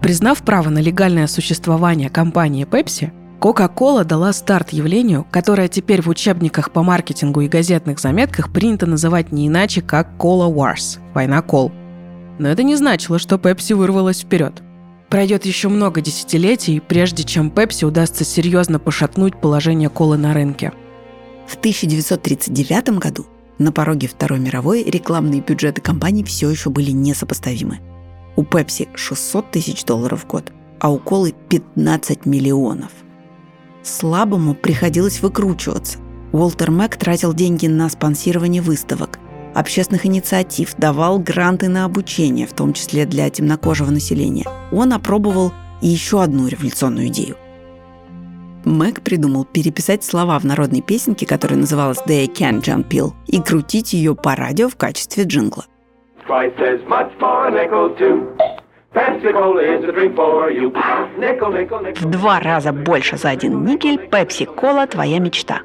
Признав 0.00 0.42
право 0.42 0.68
на 0.68 0.78
легальное 0.78 1.26
существование 1.26 2.10
компании 2.10 2.64
Pepsi, 2.64 3.10
Coca-Cola 3.40 4.02
дала 4.02 4.32
старт 4.32 4.70
явлению, 4.70 5.24
которое 5.30 5.68
теперь 5.68 6.02
в 6.02 6.08
учебниках 6.08 6.72
по 6.72 6.82
маркетингу 6.82 7.42
и 7.42 7.48
газетных 7.48 8.00
заметках 8.00 8.52
принято 8.52 8.86
называть 8.86 9.30
не 9.30 9.46
иначе, 9.46 9.80
как 9.80 10.08
Cola 10.18 10.52
Wars– 10.52 10.98
война 11.14 11.40
кол. 11.42 11.70
Но 12.40 12.48
это 12.48 12.64
не 12.64 12.74
значило, 12.74 13.20
что 13.20 13.36
Pepsi 13.36 13.76
вырвалась 13.76 14.22
вперед. 14.22 14.62
Пройдет 15.08 15.46
еще 15.46 15.68
много 15.68 16.00
десятилетий, 16.00 16.80
прежде 16.80 17.22
чем 17.22 17.48
Pepsi 17.48 17.86
удастся 17.86 18.24
серьезно 18.24 18.80
пошатнуть 18.80 19.40
положение 19.40 19.88
колы 19.88 20.18
на 20.18 20.34
рынке. 20.34 20.72
В 21.46 21.54
1939 21.54 22.98
году 22.98 23.24
на 23.58 23.70
пороге 23.70 24.08
Второй 24.08 24.40
мировой 24.40 24.82
рекламные 24.82 25.40
бюджеты 25.40 25.80
компании 25.80 26.24
все 26.24 26.50
еще 26.50 26.70
были 26.70 26.90
несопоставимы. 26.90 27.78
У 28.34 28.42
Pepsi 28.42 28.88
600 28.94 29.52
тысяч 29.52 29.84
долларов 29.84 30.24
в 30.24 30.26
год, 30.26 30.52
а 30.80 30.92
у 30.92 30.98
Колы 30.98 31.34
15 31.48 32.26
миллионов. 32.26 32.90
Слабому 33.88 34.54
приходилось 34.54 35.22
выкручиваться. 35.22 35.98
Уолтер 36.32 36.70
Мэг 36.70 36.96
тратил 36.96 37.32
деньги 37.32 37.66
на 37.68 37.88
спонсирование 37.88 38.60
выставок, 38.60 39.18
общественных 39.54 40.04
инициатив, 40.04 40.74
давал 40.76 41.18
гранты 41.18 41.68
на 41.68 41.86
обучение, 41.86 42.46
в 42.46 42.52
том 42.52 42.74
числе 42.74 43.06
для 43.06 43.30
темнокожего 43.30 43.90
населения. 43.90 44.44
Он 44.72 44.92
опробовал 44.92 45.52
и 45.80 45.88
еще 45.88 46.22
одну 46.22 46.48
революционную 46.48 47.08
идею. 47.08 47.36
Мэг 48.66 49.00
придумал 49.00 49.46
переписать 49.46 50.04
слова 50.04 50.38
в 50.38 50.44
народной 50.44 50.82
песенке, 50.82 51.24
которая 51.24 51.58
называлась 51.58 52.02
«They 52.06 52.26
Can 52.26 52.60
Jump 52.60 52.88
Pill», 52.90 53.12
и 53.26 53.40
крутить 53.40 53.94
ее 53.94 54.14
по 54.14 54.36
радио 54.36 54.68
в 54.68 54.76
качестве 54.76 55.24
джингла. 55.24 55.64
В 62.00 62.04
два 62.06 62.40
раза 62.40 62.72
больше 62.72 63.16
за 63.16 63.30
один 63.30 63.64
никель 63.64 63.98
Пепси-кола– 63.98 64.86
твоя 64.90 65.18
мечта. 65.20 65.60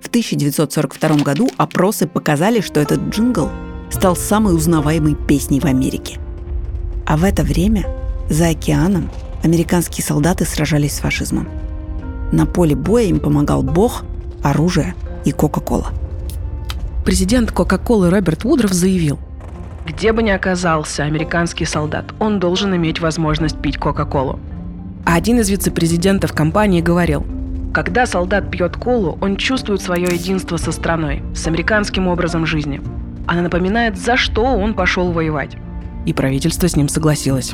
В 0.00 0.08
1942 0.08 1.16
году 1.24 1.48
опросы 1.56 2.06
показали, 2.06 2.60
что 2.60 2.80
этот 2.80 3.00
джингл 3.10 3.50
стал 3.90 4.16
самой 4.16 4.54
узнаваемой 4.54 5.14
песней 5.14 5.60
в 5.60 5.66
Америке. 5.66 6.18
А 7.06 7.16
в 7.16 7.24
это 7.24 7.42
время 7.42 7.84
за 8.30 8.48
океаном 8.48 9.10
американские 9.42 10.04
солдаты 10.04 10.44
сражались 10.44 10.96
с 10.96 11.00
фашизмом. 11.00 11.48
На 12.32 12.46
поле 12.46 12.74
боя 12.74 13.04
им 13.04 13.20
помогал 13.20 13.62
Бог, 13.62 14.04
оружие 14.42 14.94
и 15.24 15.32
Кока-Кола. 15.32 15.88
Президент 17.04 17.52
Кока-Колы 17.52 18.08
Роберт 18.08 18.44
Вудров 18.44 18.72
заявил, 18.72 19.18
где 19.86 20.12
бы 20.12 20.22
ни 20.22 20.30
оказался 20.30 21.04
американский 21.04 21.64
солдат, 21.64 22.06
он 22.18 22.40
должен 22.40 22.74
иметь 22.74 23.00
возможность 23.00 23.60
пить 23.60 23.78
Кока-Колу. 23.78 24.40
А 25.04 25.14
один 25.14 25.40
из 25.40 25.50
вице-президентов 25.50 26.32
компании 26.32 26.80
говорил, 26.80 27.26
когда 27.74 28.06
солдат 28.06 28.52
пьет 28.52 28.76
колу, 28.76 29.18
он 29.20 29.36
чувствует 29.36 29.82
свое 29.82 30.04
единство 30.04 30.56
со 30.56 30.70
страной, 30.70 31.24
с 31.34 31.46
американским 31.48 32.06
образом 32.06 32.46
жизни. 32.46 32.80
Она 33.26 33.42
напоминает, 33.42 33.98
за 33.98 34.16
что 34.16 34.44
он 34.44 34.74
пошел 34.74 35.10
воевать. 35.10 35.56
И 36.06 36.12
правительство 36.12 36.68
с 36.68 36.76
ним 36.76 36.88
согласилось. 36.88 37.52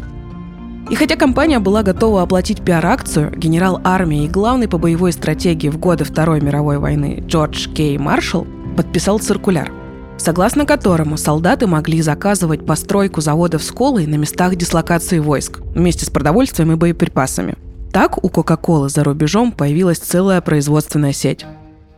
И 0.91 0.95
хотя 0.95 1.17
компания 1.17 1.59
была 1.59 1.83
готова 1.83 2.23
оплатить 2.23 2.63
пиар-акцию, 2.63 3.33
генерал 3.35 3.81
армии 3.83 4.25
и 4.25 4.29
главный 4.29 4.69
по 4.69 4.77
боевой 4.77 5.13
стратегии 5.13 5.69
в 5.69 5.79
годы 5.79 6.05
Второй 6.05 6.43
мировой 6.43 6.79
войны 6.79 7.25
Джордж 7.27 7.69
Кей 7.69 7.97
Маршалл 7.97 8.47
подписал 8.77 9.21
циркуляр, 9.21 9.73
согласно 10.21 10.67
которому 10.67 11.17
солдаты 11.17 11.67
могли 11.67 12.03
заказывать 12.03 12.65
постройку 12.65 13.21
заводов 13.21 13.63
с 13.63 13.73
колой 13.73 14.07
на 14.07 14.15
местах 14.15 14.57
дислокации 14.57 15.19
войск 15.19 15.61
вместе 15.75 16.05
с 16.05 16.11
продовольствием 16.11 16.73
и 16.73 16.77
боеприпасами– 16.77 17.57
так 17.93 18.23
у 18.23 18.29
Coca-Cola 18.29 18.89
за 18.89 19.03
рубежом 19.03 19.51
появилась 19.51 19.99
целая 19.99 20.41
производственная 20.41 21.13
сеть. 21.13 21.45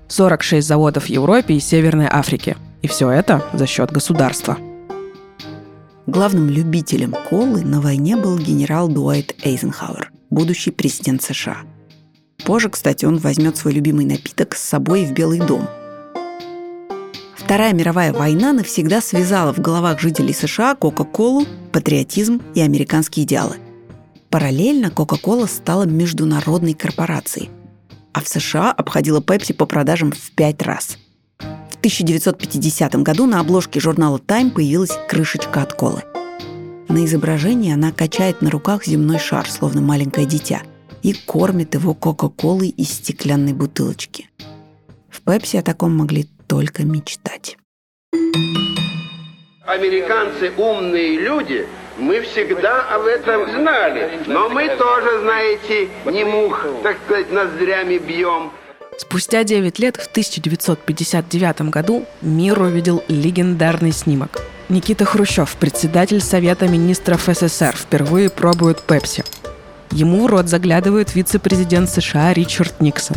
46 0.09 0.67
заводов 0.67 1.05
в 1.05 1.09
Европе 1.09 1.55
и 1.55 1.61
Северной 1.61 2.07
Африке. 2.07 2.57
И 2.81 2.89
все 2.89 3.11
это 3.11 3.45
за 3.53 3.67
счет 3.67 3.93
государства. 3.93 4.57
Главным 6.07 6.49
любителем 6.49 7.15
колы 7.29 7.63
на 7.63 7.81
войне 7.81 8.17
был 8.17 8.39
генерал 8.39 8.89
Дуайт 8.89 9.37
Эйзенхауэр, 9.45 10.11
будущий 10.31 10.71
президент 10.71 11.23
США. 11.23 11.59
Позже, 12.45 12.71
кстати, 12.71 13.05
он 13.05 13.19
возьмет 13.19 13.57
свой 13.57 13.75
любимый 13.75 14.05
напиток 14.05 14.57
с 14.57 14.63
собой 14.63 15.05
в 15.05 15.13
Белый 15.13 15.39
дом. 15.39 15.69
Вторая 17.45 17.73
мировая 17.73 18.13
война 18.13 18.53
навсегда 18.53 19.01
связала 19.01 19.53
в 19.53 19.59
головах 19.59 20.01
жителей 20.01 20.35
США 20.35 20.75
Кока-Колу, 20.75 21.47
патриотизм 21.73 22.41
и 22.55 22.61
американские 22.61 23.25
идеалы– 23.25 23.57
Параллельно 24.33 24.87
Coca-Cola 24.87 25.47
стала 25.47 25.83
международной 25.83 26.73
корпорацией, 26.73 27.51
а 28.15 28.23
в 28.23 28.29
США 28.29 28.73
обходила 28.73 29.21
Pepsi 29.21 29.53
по 29.53 29.67
продажам 29.67 30.11
в 30.11 30.31
пять 30.31 30.63
раз. 30.63 30.97
В 31.39 31.77
1950 31.77 32.95
году 33.03 33.27
на 33.27 33.41
обложке 33.41 33.79
журнала 33.79 34.17
Time 34.17 34.51
появилась 34.51 34.97
крышечка 35.07 35.61
от 35.61 35.75
колы. 35.75 36.03
На 36.89 37.05
изображении 37.05 37.75
она 37.75 37.93
качает 37.93 38.41
на 38.41 38.51
руках 38.51 38.87
земной 38.87 39.19
шар, 39.19 39.47
словно 39.51 39.83
маленькое 39.83 40.27
дитя, 40.27 40.63
и 41.03 41.13
кормит 41.13 41.75
его 41.75 41.93
Кока-Колой 41.93 42.71
из 42.71 42.89
стеклянной 42.89 43.53
бутылочки. 43.53 44.31
В 45.11 45.21
Пепси 45.21 45.59
о 45.59 45.63
таком 45.63 45.95
могли 45.95 46.27
только 46.53 46.85
мечтать. 46.85 47.57
Американцы 49.65 50.53
умные 50.59 51.19
люди– 51.19 51.67
мы 51.99 52.21
всегда 52.23 52.83
об 52.89 53.05
этом 53.05 53.51
знали. 53.51 54.21
Но 54.27 54.49
мы 54.49 54.69
тоже, 54.77 55.21
знаете, 55.21 55.89
не 56.07 56.25
мух, 56.25 56.67
так 56.83 56.97
сказать, 57.05 57.31
ноздрями 57.31 57.99
бьем. 57.99 58.51
Спустя 58.99 59.45
9 59.45 59.79
лет, 59.79 59.97
в 59.97 60.07
1959 60.09 61.71
году, 61.71 62.05
мир 62.21 62.61
увидел 62.61 63.03
легендарный 63.09 63.93
снимок. 63.93 64.41
Никита 64.69 65.05
Хрущев, 65.05 65.57
председатель 65.57 66.21
Совета 66.21 66.69
министров 66.69 67.23
СССР, 67.27 67.75
впервые 67.77 68.31
пробует 68.31 68.83
Пепси. 68.83 69.25
Ему 69.91 70.25
в 70.25 70.27
рот 70.27 70.49
заглядывает 70.49 71.15
вице-президент 71.15 71.89
США 71.89 72.33
Ричард 72.33 72.81
Никсон. 72.81 73.17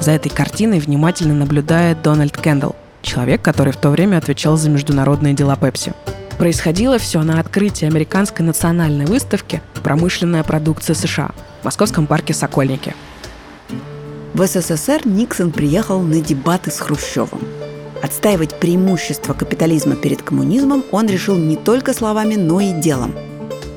За 0.00 0.12
этой 0.12 0.28
картиной 0.28 0.78
внимательно 0.78 1.34
наблюдает 1.34 2.02
Дональд 2.02 2.36
Кендалл, 2.36 2.76
человек, 3.02 3.42
который 3.42 3.72
в 3.72 3.76
то 3.76 3.90
время 3.90 4.18
отвечал 4.18 4.56
за 4.56 4.70
международные 4.70 5.34
дела 5.34 5.56
Пепси. 5.56 5.94
Происходило 6.38 6.98
все 6.98 7.22
на 7.22 7.40
открытии 7.40 7.86
американской 7.86 8.44
национальной 8.44 9.06
выставки 9.06 9.62
«Промышленная 9.82 10.42
продукция 10.44 10.94
США» 10.94 11.30
в 11.62 11.64
Московском 11.64 12.06
парке 12.06 12.34
«Сокольники». 12.34 12.94
В 14.34 14.46
СССР 14.46 15.06
Никсон 15.06 15.50
приехал 15.50 16.00
на 16.00 16.20
дебаты 16.20 16.70
с 16.70 16.78
Хрущевым. 16.78 17.40
Отстаивать 18.02 18.60
преимущество 18.60 19.32
капитализма 19.32 19.96
перед 19.96 20.20
коммунизмом 20.20 20.84
он 20.90 21.06
решил 21.06 21.36
не 21.36 21.56
только 21.56 21.94
словами, 21.94 22.34
но 22.34 22.60
и 22.60 22.72
делом. 22.72 23.14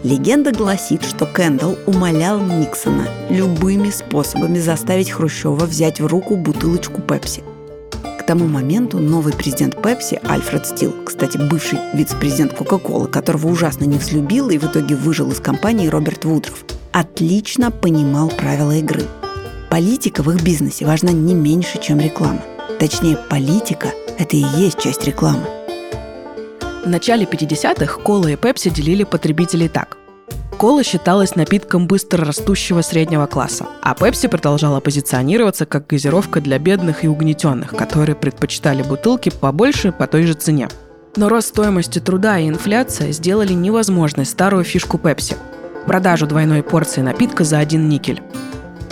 Легенда 0.04 0.52
гласит, 0.52 1.04
что 1.04 1.26
Кендалл 1.26 1.78
умолял 1.86 2.40
Никсона 2.40 3.08
любыми 3.30 3.90
способами 3.90 4.60
заставить 4.60 5.12
Хрущева 5.12 5.66
взять 5.66 6.00
в 6.00 6.08
руку 6.08 6.36
бутылочку 6.36 7.02
Пепси– 7.02 7.44
тому 8.30 8.46
моменту 8.46 9.00
новый 9.00 9.34
президент 9.34 9.82
Пепси 9.82 10.22
Альфред 10.24 10.68
Стил, 10.68 10.94
кстати, 11.04 11.38
бывший 11.38 11.80
вице-президент 11.96 12.54
Кока-Колы, 12.54 13.08
которого 13.08 13.48
ужасно 13.48 13.86
не 13.86 13.98
взлюбил 13.98 14.52
и 14.52 14.60
в 14.60 14.66
итоге 14.66 14.96
выжил 14.96 15.32
из 15.32 15.40
компании 15.40 15.88
Роберт 15.88 16.26
Вудров, 16.26 16.64
отлично 16.92 17.72
понимал 17.72 18.30
правила 18.30 18.76
игры. 18.76 19.02
Политика 19.72 20.22
в 20.22 20.30
их 20.30 20.44
бизнесе 20.44 20.86
важна 20.86 21.12
не 21.12 21.34
меньше, 21.34 21.82
чем 21.82 22.00
реклама. 22.00 22.44
Точнее, 22.80 23.18
политика– 23.32 23.88
это 24.20 24.38
и 24.38 24.46
есть 24.60 24.80
часть 24.80 25.04
рекламы. 25.06 25.59
В 26.84 26.90
начале 26.90 27.26
50-х 27.26 28.02
кола 28.02 28.28
и 28.28 28.36
пепси 28.36 28.70
делили 28.70 29.04
потребителей 29.04 29.70
так. 29.70 30.00
Кока-кола 30.60 30.84
считалась 30.84 31.38
напитком 31.38 31.88
быстро 31.88 32.26
растущего 32.26 32.82
среднего 32.82 33.28
класса, 33.28 33.66
а 33.82 33.96
Пепси 33.96 34.28
продолжала 34.28 34.82
позиционироваться 34.82 35.66
как 35.66 35.88
газировка 35.88 36.42
для 36.42 36.60
бедных 36.60 37.06
и 37.06 37.08
угнетенных, 37.08 37.74
которые 37.74 38.18
предпочитали 38.18 38.84
бутылки 38.84 39.30
побольше 39.30 39.94
по 39.94 40.06
той 40.06 40.24
же 40.24 40.34
цене. 40.34 40.68
Но 41.16 41.30
рост 41.30 41.48
стоимости 41.48 42.00
труда 42.00 42.40
и 42.40 42.50
инфляция 42.50 43.14
сделали 43.14 43.54
невозможной 43.54 44.26
старую 44.26 44.66
фишку 44.66 44.98
Пепси– 44.98 45.38
продажу 45.88 46.28
двойной 46.28 46.62
порции 46.62 47.00
напитка 47.00 47.46
за 47.46 47.60
один 47.60 47.88
никель. 47.88 48.22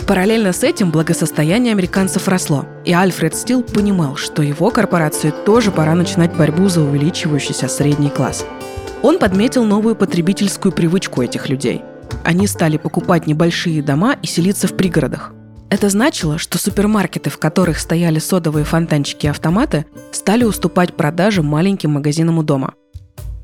Параллельно 0.08 0.52
с 0.52 0.64
этим 0.64 0.90
благосостояние 0.90 1.72
американцев 1.72 2.26
росло, 2.26 2.64
и 2.84 2.92
Альфред 2.92 3.36
Стил 3.36 3.62
понимал, 3.62 4.16
что 4.16 4.42
его 4.42 4.70
корпорации 4.70 5.32
тоже 5.46 5.70
пора 5.70 5.94
начинать 5.94 6.34
борьбу 6.34 6.68
за 6.68 6.80
увеличивающийся 6.80 7.68
средний 7.68 8.10
класс– 8.10 8.44
он 9.02 9.18
подметил 9.18 9.64
новую 9.64 9.94
потребительскую 9.94 10.72
привычку 10.72 11.22
этих 11.22 11.48
людей. 11.48 11.82
Они 12.24 12.46
стали 12.46 12.78
покупать 12.78 13.26
небольшие 13.26 13.82
дома 13.82 14.16
и 14.22 14.26
селиться 14.26 14.66
в 14.66 14.76
пригородах. 14.76 15.32
Это 15.70 15.88
значило, 15.88 16.38
что 16.38 16.58
супермаркеты, 16.58 17.30
в 17.30 17.38
которых 17.38 17.78
стояли 17.78 18.18
содовые 18.18 18.64
фонтанчики 18.64 19.26
и 19.26 19.28
автоматы, 19.28 19.86
стали 20.12 20.44
уступать 20.44 20.94
продажи 20.94 21.42
маленьким 21.42 21.92
магазинам 21.92 22.38
у 22.38 22.42
дома. 22.42 22.74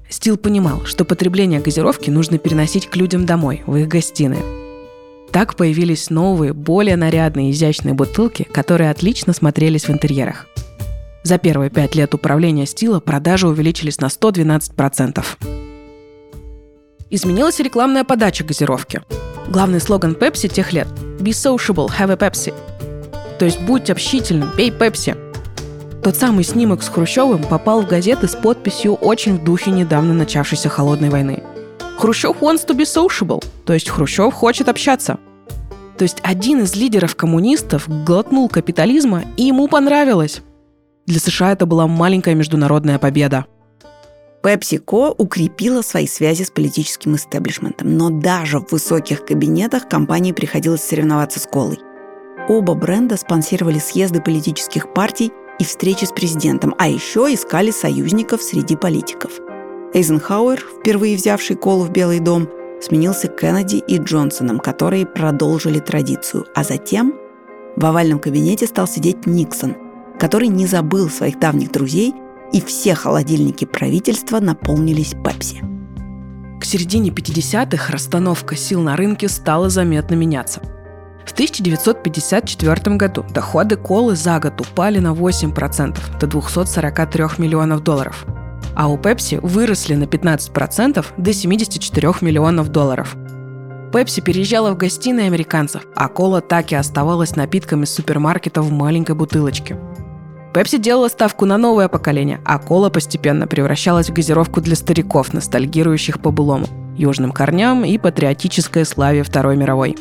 Стил 0.08 0.36
понимал, 0.36 0.84
что 0.86 1.04
потребление 1.04 1.60
газировки 1.60 2.10
нужно 2.10 2.38
переносить 2.38 2.88
к 2.88 2.96
людям 2.96 3.26
домой, 3.26 3.62
в 3.66 3.76
их 3.76 3.88
гостиные. 3.88 4.63
Так 5.34 5.56
появились 5.56 6.10
новые, 6.10 6.52
более 6.52 6.94
нарядные 6.94 7.50
изящные 7.50 7.92
бутылки, 7.92 8.44
которые 8.44 8.90
отлично 8.90 9.32
смотрелись 9.32 9.88
в 9.88 9.90
интерьерах. 9.90 10.46
За 11.24 11.38
первые 11.38 11.70
пять 11.70 11.96
лет 11.96 12.14
управления 12.14 12.66
Стила 12.66 13.00
продажи 13.00 13.48
увеличились 13.48 14.00
на 14.00 14.06
112%. 14.06 15.24
Изменилась 17.10 17.58
рекламная 17.58 18.04
подача 18.04 18.44
газировки. 18.44 19.02
Главный 19.48 19.80
слоган 19.80 20.12
Pepsi 20.12 20.46
тех 20.46 20.72
лет– 20.72 20.86
«Be 21.18 21.30
sociable, 21.30 21.88
have 21.88 22.12
a 22.12 22.16
Pepsi». 22.16 22.54
То 23.40 23.44
есть 23.44 23.60
«Будь 23.60 23.90
общительным, 23.90 24.52
пей 24.56 24.70
Пепси». 24.70 25.16
Тот 26.04 26.14
самый 26.14 26.44
снимок 26.44 26.84
с 26.84 26.88
Хрущевым 26.88 27.42
попал 27.42 27.82
в 27.82 27.88
газеты 27.88 28.28
с 28.28 28.36
подписью 28.36 28.94
очень 28.94 29.38
в 29.38 29.42
духе 29.42 29.72
недавно 29.72 30.14
начавшейся 30.14 30.68
холодной 30.68 31.10
войны. 31.10 31.42
Хрущев 31.98 32.40
wants 32.40 32.66
to 32.66 32.76
be 32.76 32.84
sociable, 32.84 33.44
то 33.64 33.72
есть 33.72 33.88
Хрущев 33.88 34.32
хочет 34.34 34.68
общаться. 34.68 35.18
То 35.96 36.02
есть 36.02 36.18
один 36.22 36.62
из 36.62 36.74
лидеров 36.74 37.14
коммунистов 37.14 37.88
глотнул 38.04 38.48
капитализма, 38.48 39.22
и 39.36 39.44
ему 39.44 39.68
понравилось. 39.68 40.42
Для 41.06 41.20
США 41.20 41.52
это 41.52 41.66
была 41.66 41.86
маленькая 41.86 42.34
международная 42.34 42.98
победа. 42.98 43.46
PepsiCo 44.42 45.14
укрепила 45.16 45.82
свои 45.82 46.06
связи 46.06 46.42
с 46.42 46.50
политическим 46.50 47.14
истеблишментом, 47.14 47.96
но 47.96 48.10
даже 48.10 48.58
в 48.58 48.72
высоких 48.72 49.24
кабинетах 49.24 49.88
компании 49.88 50.32
приходилось 50.32 50.82
соревноваться 50.82 51.40
с 51.40 51.46
колой. 51.46 51.78
Оба 52.48 52.74
бренда 52.74 53.16
спонсировали 53.16 53.78
съезды 53.78 54.20
политических 54.20 54.92
партий 54.92 55.32
и 55.58 55.64
встречи 55.64 56.04
с 56.04 56.12
президентом, 56.12 56.74
а 56.78 56.88
еще 56.88 57.32
искали 57.32 57.70
союзников 57.70 58.42
среди 58.42 58.76
политиков. 58.76 59.32
Эйзенхауэр, 59.94 60.58
впервые 60.80 61.16
взявший 61.16 61.54
колу 61.54 61.84
в 61.84 61.90
Белый 61.90 62.18
дом, 62.18 62.48
сменился 62.82 63.28
Кеннеди 63.28 63.76
и 63.76 63.98
Джонсоном, 63.98 64.58
которые 64.58 65.06
продолжили 65.06 65.78
традицию, 65.78 66.46
а 66.52 66.64
затем 66.64 67.14
в 67.76 67.86
овальном 67.86 68.18
кабинете 68.18 68.66
стал 68.66 68.88
сидеть 68.88 69.24
Никсон, 69.24 69.76
который 70.18 70.48
не 70.48 70.66
забыл 70.66 71.08
своих 71.08 71.38
давних 71.38 71.70
друзей, 71.70 72.12
и 72.52 72.60
все 72.60 72.96
холодильники 72.96 73.66
правительства 73.66 74.40
наполнились 74.40 75.14
пепси. 75.24 75.60
К 76.60 76.64
середине 76.64 77.10
50-х 77.10 77.92
расстановка 77.92 78.56
сил 78.56 78.80
на 78.80 78.96
рынке 78.96 79.28
стала 79.28 79.70
заметно 79.70 80.14
меняться. 80.14 80.60
В 81.24 81.32
1954 81.32 82.96
году 82.96 83.24
доходы 83.32 83.76
колы 83.76 84.16
за 84.16 84.40
год 84.40 84.60
упали 84.60 84.98
на 84.98 85.12
8% 85.12 86.18
до 86.18 86.26
243 86.26 87.24
миллионов 87.38 87.82
долларов, 87.82 88.26
а 88.74 88.88
у 88.88 88.98
Пепси 88.98 89.38
выросли 89.42 89.94
на 89.94 90.04
15% 90.04 91.04
до 91.16 91.32
74 91.32 92.12
миллионов 92.20 92.68
долларов. 92.68 93.16
Пепси 93.92 94.20
переезжала 94.20 94.72
в 94.72 94.76
гостиные 94.76 95.26
американцев, 95.26 95.82
а 95.94 96.08
кола 96.08 96.40
так 96.40 96.72
и 96.72 96.74
оставалась 96.74 97.36
напитком 97.36 97.84
из 97.84 97.94
супермаркета 97.94 98.62
в 98.62 98.72
маленькой 98.72 99.14
бутылочке– 99.14 99.78
Пепси 100.54 100.78
делала 100.78 101.08
ставку 101.08 101.46
на 101.46 101.58
новое 101.58 101.88
поколение, 101.88 102.40
а 102.44 102.60
кола 102.60 102.88
постепенно 102.88 103.48
превращалась 103.48 104.08
в 104.08 104.12
газировку 104.12 104.60
для 104.60 104.76
стариков, 104.76 105.32
ностальгирующих 105.32 106.20
по 106.20 106.30
былому, 106.30 106.66
южным 106.96 107.32
корням 107.32 107.84
и 107.84 107.98
патриотической 107.98 108.84
славе 108.84 109.24
Второй 109.24 109.56
мировой. 109.56 109.96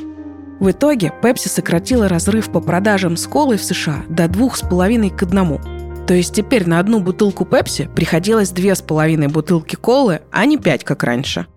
В 0.59 0.69
итоге 0.69 1.11
Пепси 1.23 1.47
сократила 1.47 2.07
разрыв 2.07 2.51
по 2.51 2.61
продажам 2.61 3.17
с 3.17 3.25
колой 3.25 3.57
в 3.57 3.63
США 3.63 4.03
до 4.07 4.27
двух 4.27 4.55
с 4.55 4.61
половиной 4.61 5.09
к 5.09 5.23
одному. 5.23 5.59
То 6.07 6.13
есть 6.13 6.33
теперь 6.35 6.67
на 6.67 6.79
одну 6.79 6.99
бутылку 6.99 7.45
Пепси 7.45 7.89
приходилось 7.95 8.51
две 8.51 8.75
с 8.75 8.81
половиной 8.81 9.27
бутылки 9.27 9.75
колы, 9.75 10.21
а 10.31 10.45
не 10.45 10.57
пять, 10.57 10.83
как 10.83 11.03
раньше. 11.03 11.47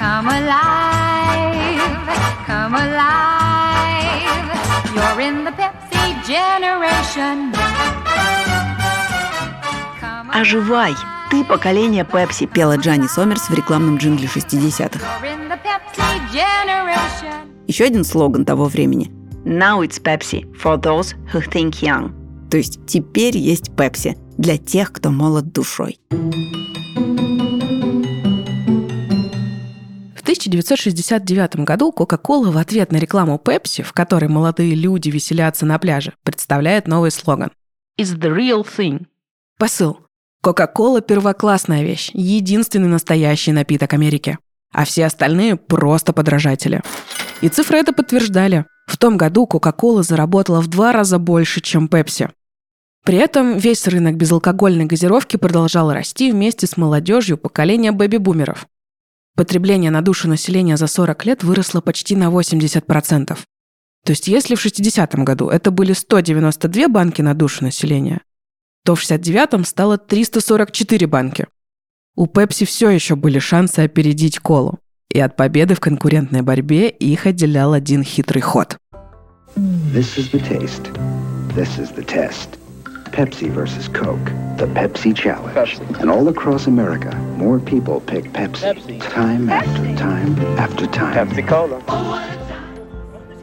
Come 0.00 0.26
alive, 0.26 1.78
come 2.46 2.74
alive. 2.74 3.12
You're 4.94 5.20
in 5.20 5.44
the 5.44 5.52
Pepsi 5.56 5.82
Оживай! 10.32 10.94
Ты 11.30 11.44
поколение 11.44 12.04
Пепси, 12.04 12.46
пела 12.46 12.76
Джанни 12.76 13.06
Сомерс 13.06 13.48
в 13.48 13.54
рекламном 13.54 13.98
джингле 13.98 14.28
60-х. 14.28 15.00
Еще 17.66 17.84
один 17.84 18.04
слоган 18.04 18.44
того 18.44 18.64
времени. 18.64 19.10
Now 19.44 19.82
it's 19.82 20.00
Pepsi 20.02 20.44
for 20.54 20.76
those 20.80 21.14
who 21.32 21.40
think 21.40 21.82
young. 21.82 22.21
То 22.52 22.58
есть 22.58 22.84
теперь 22.86 23.38
есть 23.38 23.74
Пепси 23.74 24.18
для 24.36 24.58
тех, 24.58 24.92
кто 24.92 25.10
молод 25.10 25.54
душой. 25.54 25.98
1969 30.32 31.56
году 31.64 31.94
Coca-Cola 31.96 32.50
в 32.50 32.58
ответ 32.58 32.92
на 32.92 32.98
рекламу 32.98 33.40
Pepsi, 33.42 33.82
в 33.82 33.94
которой 33.94 34.28
молодые 34.28 34.74
люди 34.74 35.08
веселятся 35.08 35.64
на 35.64 35.78
пляже, 35.78 36.12
представляет 36.24 36.86
новый 36.86 37.10
слоган 37.10 37.52
«Is 37.98 38.18
the 38.18 38.30
real 38.30 38.66
thing». 38.66 39.06
Посыл. 39.58 40.00
Coca-Cola– 40.44 41.00
первоклассная 41.06 41.82
вещь, 41.82 42.10
единственный 42.12 42.88
настоящий 42.88 43.52
напиток 43.52 43.94
Америки. 43.94 44.36
А 44.74 44.84
все 44.84 45.06
остальные– 45.06 45.56
просто 45.68 46.12
подражатели. 46.12 46.82
И 47.40 47.48
цифры 47.48 47.78
это 47.78 47.94
подтверждали. 47.94 48.66
В 48.86 48.98
том 48.98 49.16
году 49.16 49.48
Coca-Cola 49.50 50.02
заработала 50.02 50.60
в 50.60 50.66
два 50.66 50.92
раза 50.92 51.18
больше, 51.18 51.62
чем 51.62 51.86
Pepsi. 51.86 52.30
При 53.04 53.16
этом 53.16 53.58
весь 53.58 53.86
рынок 53.88 54.16
безалкогольной 54.16 54.84
газировки 54.84 55.36
продолжал 55.36 55.92
расти 55.92 56.30
вместе 56.30 56.66
с 56.66 56.76
молодежью 56.76 57.36
поколения 57.36 57.90
бэби-бумеров. 57.90 58.66
Потребление 59.34 59.90
на 59.90 60.02
душу 60.02 60.28
населения 60.28 60.76
за 60.76 60.86
40 60.86 61.26
лет 61.26 61.42
выросло 61.42 61.80
почти 61.80 62.14
на 62.14 62.26
80%. 62.30 63.36
То 64.04 64.10
есть 64.10 64.28
если 64.28 64.54
в 64.54 64.64
60-м 64.64 65.24
году 65.24 65.48
это 65.48 65.70
были 65.70 65.92
192 65.92 66.88
банки 66.88 67.22
на 67.22 67.34
душу 67.34 67.64
населения, 67.64 68.20
то 68.84 68.94
в 68.94 69.02
69-м 69.02 69.64
стало 69.64 69.98
344 69.98 71.06
банки. 71.06 71.46
У 72.14 72.26
Пепси 72.26 72.66
все 72.66 72.90
еще 72.90 73.16
были 73.16 73.38
шансы 73.38 73.80
опередить 73.80 74.38
колу. 74.38 74.78
И 75.12 75.20
от 75.20 75.36
победы 75.36 75.74
в 75.74 75.80
конкурентной 75.80 76.42
борьбе 76.42 76.88
их 76.88 77.26
отделял 77.26 77.72
один 77.72 78.02
хитрый 78.02 78.42
ход. 78.42 78.78
This 79.56 80.16
is 80.16 80.30
the 80.32 80.40
taste. 80.40 80.90
This 81.54 81.78
is 81.78 81.94
the 81.94 82.04
test. 82.04 82.61
Pepsi 83.12 83.50
versus 83.50 83.88
Coke, 83.88 84.32
the 84.56 84.66
Pepsi 84.66 85.14
Challenge. 85.14 85.54
Pepsi. 85.54 86.00
And 86.00 86.10
all 86.10 86.28
across 86.28 86.66
America, 86.66 87.14
more 87.36 87.58
people 87.60 88.00
pick 88.00 88.32
Pepsi, 88.32 88.72
Pepsi. 88.72 88.98
time 89.14 89.50
after 89.50 89.84
time 89.96 90.34
after 90.56 90.86
time. 90.86 91.12
Pepsi-Cola. 91.12 91.78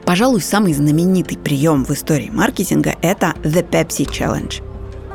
Пожалуй, 0.05 0.41
самый 0.41 0.73
знаменитый 0.73 1.37
прием 1.37 1.85
в 1.85 1.91
истории 1.91 2.31
маркетинга– 2.33 2.95
это 3.03 3.35
The 3.43 3.63
Pepsi 3.69 4.09
Challenge. 4.09 4.63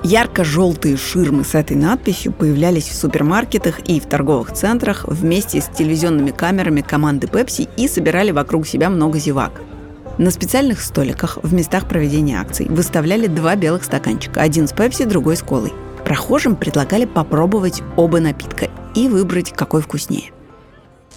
Ярко-желтые 0.04 0.96
ширмы 0.96 1.42
с 1.42 1.56
этой 1.56 1.76
надписью 1.76 2.32
появлялись 2.32 2.86
в 2.86 2.94
супермаркетах 2.94 3.80
и 3.88 3.98
в 3.98 4.06
торговых 4.06 4.52
центрах 4.52 5.04
вместе 5.08 5.60
с 5.60 5.66
телевизионными 5.66 6.30
камерами 6.30 6.80
команды 6.80 7.26
Pepsi 7.26 7.68
и 7.76 7.88
собирали 7.88 8.30
вокруг 8.30 8.68
себя 8.68 8.88
много 8.88 9.18
зевак– 9.18 9.60
на 10.18 10.30
специальных 10.30 10.80
столиках 10.80 11.38
в 11.42 11.52
местах 11.52 11.88
проведения 11.88 12.40
акций 12.40 12.66
выставляли 12.68 13.26
два 13.26 13.56
белых 13.56 13.84
стаканчика, 13.84 14.40
один 14.40 14.68
с 14.68 14.72
пепси, 14.72 15.04
другой 15.04 15.36
с 15.36 15.42
колой. 15.42 15.72
Прохожим 16.04 16.54
предлагали 16.56 17.04
попробовать 17.06 17.82
оба 17.96 18.20
напитка 18.20 18.68
и 18.94 19.08
выбрать, 19.08 19.52
какой 19.52 19.80
вкуснее. 19.82 20.30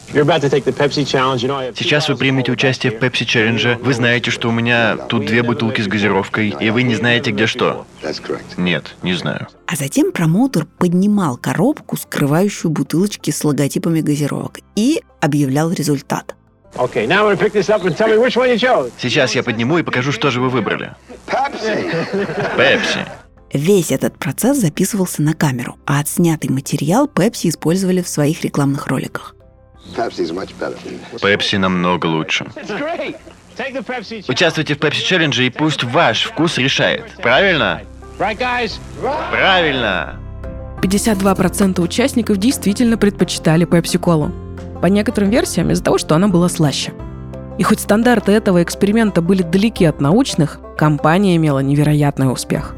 Сейчас 0.10 2.08
вы 2.08 2.16
примете 2.16 2.52
участие 2.54 2.94
в 2.94 2.96
Pepsi 2.96 3.26
Challenge. 3.26 3.84
Вы 3.84 3.94
знаете, 3.94 4.32
что 4.32 4.48
у 4.48 4.52
меня 4.54 4.96
тут 4.96 5.26
две 5.26 5.44
бутылки 5.44 5.82
с 5.82 5.88
газировкой, 5.88 6.56
и 6.58 6.70
вы 6.70 6.84
не 6.84 6.96
знаете, 6.96 7.32
где 7.32 7.46
что. 7.46 7.86
Нет, 8.56 8.96
не 9.04 9.14
знаю. 9.14 9.48
А 9.66 9.76
затем 9.76 10.14
промоутер 10.14 10.66
поднимал 10.78 11.36
коробку, 11.36 11.98
скрывающую 11.98 12.72
бутылочки 12.72 13.32
с 13.32 13.44
логотипами 13.44 14.00
газировок, 14.00 14.60
и 14.78 15.02
объявлял 15.20 15.74
результат. 15.74 16.37
Сейчас 19.00 19.36
я 19.36 19.44
подниму 19.44 19.78
и 19.78 19.84
покажу, 19.84 20.12
что 20.12 20.32
же 20.32 20.42
вы 20.42 20.50
выбрали. 20.50 20.94
Пепси. 22.58 23.06
Весь 23.54 23.92
этот 23.92 24.18
процесс 24.18 24.58
записывался 24.58 25.22
на 25.22 25.34
камеру, 25.34 25.78
а 25.86 26.00
отснятый 26.00 26.50
материал 26.50 27.08
Pepsi 27.08 27.50
использовали 27.50 28.02
в 28.02 28.08
своих 28.10 28.44
рекламных 28.44 28.88
роликах. 28.88 29.36
Пепси 31.22 31.56
намного 31.56 32.06
лучше. 32.08 32.46
Участвуйте 34.28 34.76
в 34.76 34.80
Pepsi 34.80 35.02
Challenge 35.02 35.46
и 35.46 35.50
пусть 35.50 35.84
ваш 35.84 36.26
вкус 36.26 36.58
решает. 36.58 37.06
Правильно? 37.22 37.82
Правильно. 39.32 40.20
52% 40.82 41.82
участников 41.82 42.38
действительно 42.38 42.98
предпочитали 42.98 43.66
Пепси-колу. 43.66 44.32
По 44.82 44.88
некоторым 44.88 45.30
версиям 45.30 45.72
из-за 45.72 45.84
того, 45.84 45.98
что 45.98 46.16
она 46.16 46.28
была 46.28 46.50
слаще. 46.50 46.94
И 47.58 47.64
хоть 47.64 47.80
стандарты 47.80 48.32
этого 48.32 48.62
эксперимента 48.62 49.22
были 49.22 49.42
далеки 49.42 49.86
от 49.86 50.00
научных, 50.00 50.60
компания 50.78 51.36
имела 51.36 51.60
невероятный 51.60 52.32
успех. 52.32 52.76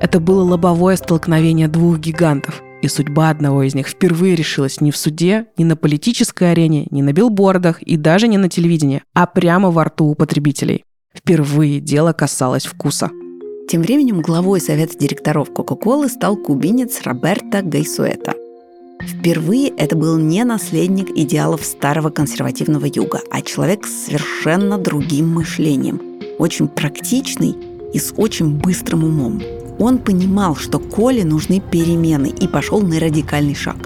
Это 0.00 0.20
было 0.20 0.42
лобовое 0.42 0.96
столкновение 0.96 1.68
двух 1.68 1.98
гигантов, 1.98 2.62
и 2.82 2.88
судьба 2.88 3.30
одного 3.30 3.62
из 3.62 3.74
них 3.74 3.88
впервые 3.88 4.34
решилась 4.34 4.80
не 4.80 4.90
в 4.90 4.96
суде, 4.96 5.46
не 5.56 5.64
на 5.64 5.76
политической 5.76 6.52
арене, 6.52 6.86
не 6.90 7.02
на 7.02 7.12
билбордах 7.12 7.82
и 7.82 7.96
даже 7.96 8.28
не 8.28 8.38
на 8.38 8.48
телевидении, 8.48 9.02
а 9.14 9.26
прямо 9.26 9.70
во 9.70 9.84
рту 9.84 10.06
у 10.06 10.14
потребителей. 10.14 10.84
Впервые 11.14 11.80
дело 11.80 12.12
касалось 12.12 12.66
вкуса. 12.66 13.10
Тем 13.68 13.82
временем 13.82 14.20
главой 14.20 14.60
совета 14.60 14.98
директоров 14.98 15.52
Кока-Колы 15.52 16.08
стал 16.08 16.36
кубинец 16.36 17.00
Роберто 17.02 17.62
Гайсуэта. 17.62 18.34
Впервые 19.02 19.68
это 19.68 19.96
был 19.96 20.18
не 20.18 20.44
наследник 20.44 21.10
идеалов 21.10 21.64
старого 21.64 22.10
консервативного 22.10 22.86
юга, 22.86 23.20
а 23.30 23.42
человек 23.42 23.86
с 23.86 24.06
совершенно 24.06 24.78
другим 24.78 25.28
мышлением, 25.34 26.00
очень 26.38 26.68
практичный 26.68 27.54
и 27.92 27.98
с 27.98 28.14
очень 28.16 28.56
быстрым 28.56 29.04
умом. 29.04 29.42
Он 29.78 29.98
понимал, 29.98 30.56
что 30.56 30.78
Коле 30.78 31.24
нужны 31.24 31.60
перемены 31.60 32.28
и 32.28 32.46
пошел 32.46 32.80
на 32.80 33.00
радикальный 33.00 33.54
шаг. 33.54 33.76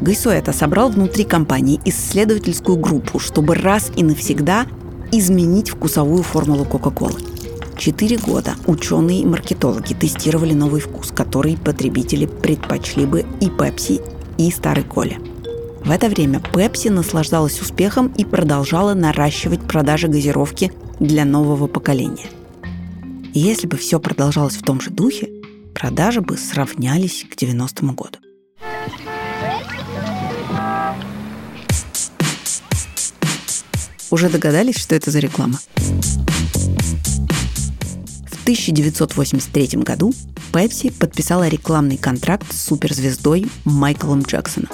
Гайсуэта 0.00 0.52
собрал 0.52 0.90
внутри 0.90 1.24
компании 1.24 1.80
исследовательскую 1.84 2.76
группу, 2.78 3.18
чтобы 3.18 3.54
раз 3.54 3.90
и 3.96 4.04
навсегда 4.04 4.66
изменить 5.12 5.70
вкусовую 5.70 6.22
формулу 6.22 6.64
Кока-Колы. 6.64 7.20
Четыре 7.78 8.18
года 8.18 8.56
ученые 8.66 9.22
и 9.22 9.24
маркетологи 9.24 9.94
тестировали 9.94 10.52
новый 10.52 10.80
вкус, 10.80 11.12
который 11.12 11.56
потребители 11.56 12.26
предпочли 12.26 13.06
бы 13.06 13.24
и 13.40 13.48
Пепси, 13.48 14.00
и 14.36 14.50
Старой 14.50 14.82
Коле. 14.82 15.20
В 15.84 15.90
это 15.92 16.08
время 16.08 16.42
Пепси 16.52 16.88
наслаждалась 16.88 17.60
успехом 17.60 18.08
и 18.08 18.24
продолжала 18.24 18.94
наращивать 18.94 19.60
продажи 19.60 20.08
газировки 20.08 20.72
для 20.98 21.24
нового 21.24 21.68
поколения. 21.68 22.26
И 23.32 23.38
если 23.38 23.68
бы 23.68 23.76
все 23.76 24.00
продолжалось 24.00 24.56
в 24.56 24.62
том 24.64 24.80
же 24.80 24.90
духе, 24.90 25.30
продажи 25.72 26.20
бы 26.20 26.36
сравнялись 26.36 27.24
к 27.30 27.40
90-му 27.40 27.92
году. 27.92 28.18
Уже 34.10 34.28
догадались, 34.28 34.78
что 34.78 34.96
это 34.96 35.12
за 35.12 35.20
реклама? 35.20 35.60
В 38.48 38.50
1983 38.50 39.82
году 39.82 40.14
Pepsi 40.52 40.90
подписала 40.90 41.48
рекламный 41.48 41.98
контракт 41.98 42.50
с 42.50 42.62
суперзвездой 42.62 43.44
Майклом 43.66 44.22
Джексоном. 44.22 44.70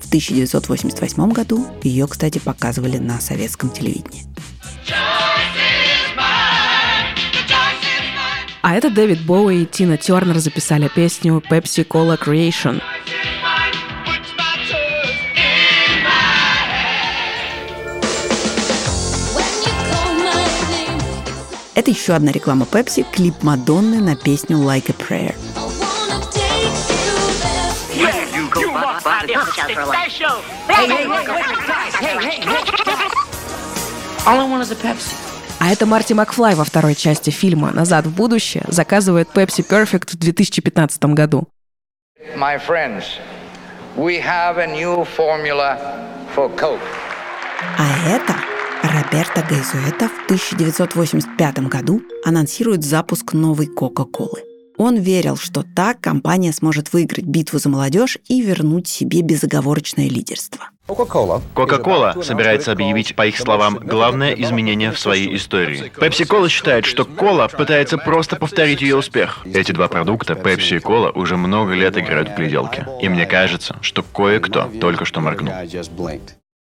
В 0.00 0.06
1988 0.06 1.32
году 1.32 1.66
ее, 1.82 2.06
кстати, 2.06 2.38
показывали 2.38 2.96
на 2.96 3.20
советском 3.20 3.68
телевидении. 3.68 4.24
А 8.62 8.74
это 8.74 8.88
Дэвид 8.88 9.20
Боуи 9.26 9.64
и 9.64 9.66
Тина 9.66 9.98
Тернер 9.98 10.38
записали 10.38 10.88
песню 10.88 11.42
Pepsi 11.50 11.86
Cola 11.86 12.18
Creation. 12.18 12.80
Это 21.88 21.96
еще 21.96 22.12
одна 22.12 22.32
реклама 22.32 22.66
Pepsi, 22.70 23.02
клип 23.10 23.42
Мадонны 23.42 24.00
на 24.00 24.14
песню 24.14 24.58
Like 24.58 24.90
a 24.90 24.92
Prayer. 24.92 25.34
All 34.26 34.38
I 34.38 34.46
want 34.46 34.62
is 34.62 34.70
a 34.70 34.74
Pepsi. 34.74 35.14
А 35.60 35.72
это 35.72 35.86
Марти 35.86 36.12
Макфлай 36.12 36.54
во 36.54 36.64
второй 36.64 36.94
части 36.94 37.30
фильма 37.30 37.72
«Назад 37.72 38.04
в 38.04 38.14
будущее» 38.14 38.64
заказывает 38.68 39.30
Pepsi 39.32 39.66
Perfect 39.66 40.10
в 40.10 40.18
2015 40.18 41.02
году. 41.14 41.48
My 42.36 42.58
friends, 42.58 43.04
we 43.96 44.20
have 44.20 44.58
a 44.58 44.66
new 44.66 45.06
formula 45.16 45.78
for 46.36 46.54
Coke. 46.54 46.80
А 47.78 48.10
это 48.10 48.34
Роберто 48.82 49.42
Гайзуэта 49.48 50.08
в 50.08 50.24
1985 50.26 51.58
году 51.68 52.00
анонсирует 52.24 52.84
запуск 52.84 53.32
новой 53.32 53.66
Кока-Колы. 53.66 54.42
Он 54.76 54.96
верил, 54.96 55.36
что 55.36 55.64
так 55.74 56.00
компания 56.00 56.52
сможет 56.52 56.92
выиграть 56.92 57.24
битву 57.24 57.58
за 57.58 57.68
молодежь 57.68 58.18
и 58.28 58.40
вернуть 58.40 58.86
себе 58.86 59.22
безоговорочное 59.22 60.08
лидерство. 60.08 60.70
Кока-кола 60.86 62.14
собирается 62.22 62.72
объявить, 62.72 63.16
по 63.16 63.26
их 63.26 63.36
словам, 63.36 63.80
главное 63.82 64.32
изменение 64.34 64.92
в 64.92 64.98
своей 64.98 65.34
истории. 65.34 65.92
Пепси-кола 66.00 66.48
считает, 66.48 66.86
что 66.86 67.04
кола 67.04 67.48
пытается 67.48 67.98
просто 67.98 68.36
повторить 68.36 68.80
ее 68.80 68.96
успех. 68.96 69.40
Эти 69.44 69.72
два 69.72 69.88
продукта, 69.88 70.36
Пепси 70.36 70.74
и 70.74 70.78
кола, 70.78 71.10
уже 71.10 71.36
много 71.36 71.74
лет 71.74 71.98
играют 71.98 72.30
в 72.30 72.36
гляделки. 72.36 72.86
И 73.02 73.08
мне 73.08 73.26
кажется, 73.26 73.76
что 73.82 74.02
кое-кто 74.02 74.70
только 74.80 75.04
что 75.04 75.20
моргнул. 75.20 75.52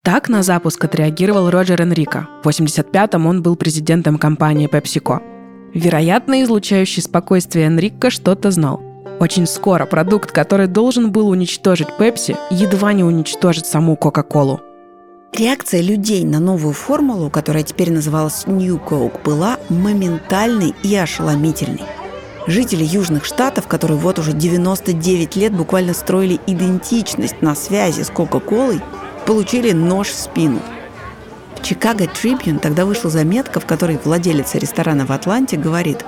Так 0.05 0.29
на 0.29 0.43
запуск 0.43 0.85
отреагировал 0.85 1.49
Роджер 1.49 1.81
Энрико. 1.81 2.27
В 2.43 2.47
85-м 2.47 3.25
он 3.25 3.41
был 3.41 3.55
президентом 3.55 4.19
компании 4.19 4.69
PepsiCo. 4.69 5.19
Вероятно, 5.73 6.43
излучающий 6.43 7.01
спокойствие 7.01 7.65
Энрико 7.65 8.11
что-то 8.11 8.51
знал. 8.51 8.83
Очень 9.19 9.47
скоро 9.47 9.87
продукт, 9.87 10.31
который 10.31 10.67
должен 10.67 11.11
был 11.11 11.29
уничтожить 11.29 11.87
Пепси, 11.97 12.37
едва 12.51 12.93
не 12.93 13.03
уничтожит 13.03 13.65
саму 13.65 13.95
Кока-Колу. 13.95 14.61
Реакция 15.35 15.81
людей 15.81 16.23
на 16.23 16.39
новую 16.39 16.75
формулу, 16.75 17.31
которая 17.31 17.63
теперь 17.63 17.91
называлась 17.91 18.45
New 18.45 18.77
Coke, 18.77 19.23
была 19.23 19.57
моментальной 19.69 20.75
и 20.83 20.95
ошеломительной. 20.95 21.81
Жители 22.45 22.83
Южных 22.83 23.25
Штатов, 23.25 23.67
которые 23.67 23.97
вот 23.97 24.19
уже 24.19 24.33
99 24.33 25.35
лет 25.35 25.51
буквально 25.51 25.95
строили 25.95 26.39
идентичность 26.45 27.41
на 27.41 27.55
связи 27.55 28.03
с 28.03 28.11
Кока-Колой, 28.11 28.81
получили 29.25 29.71
нож 29.71 30.07
в 30.09 30.15
спину– 30.15 30.59
Чикаго 31.65 32.05
Трибьюн 32.05 32.59
тогда 32.59 32.85
вышла 32.85 33.09
заметка, 33.09 33.59
в 33.59 33.65
которой 33.65 33.97
владелец 34.03 34.53
ресторана 34.53 35.07
в 35.07 35.11
Атланте 35.11 35.57
говорит 35.57 36.05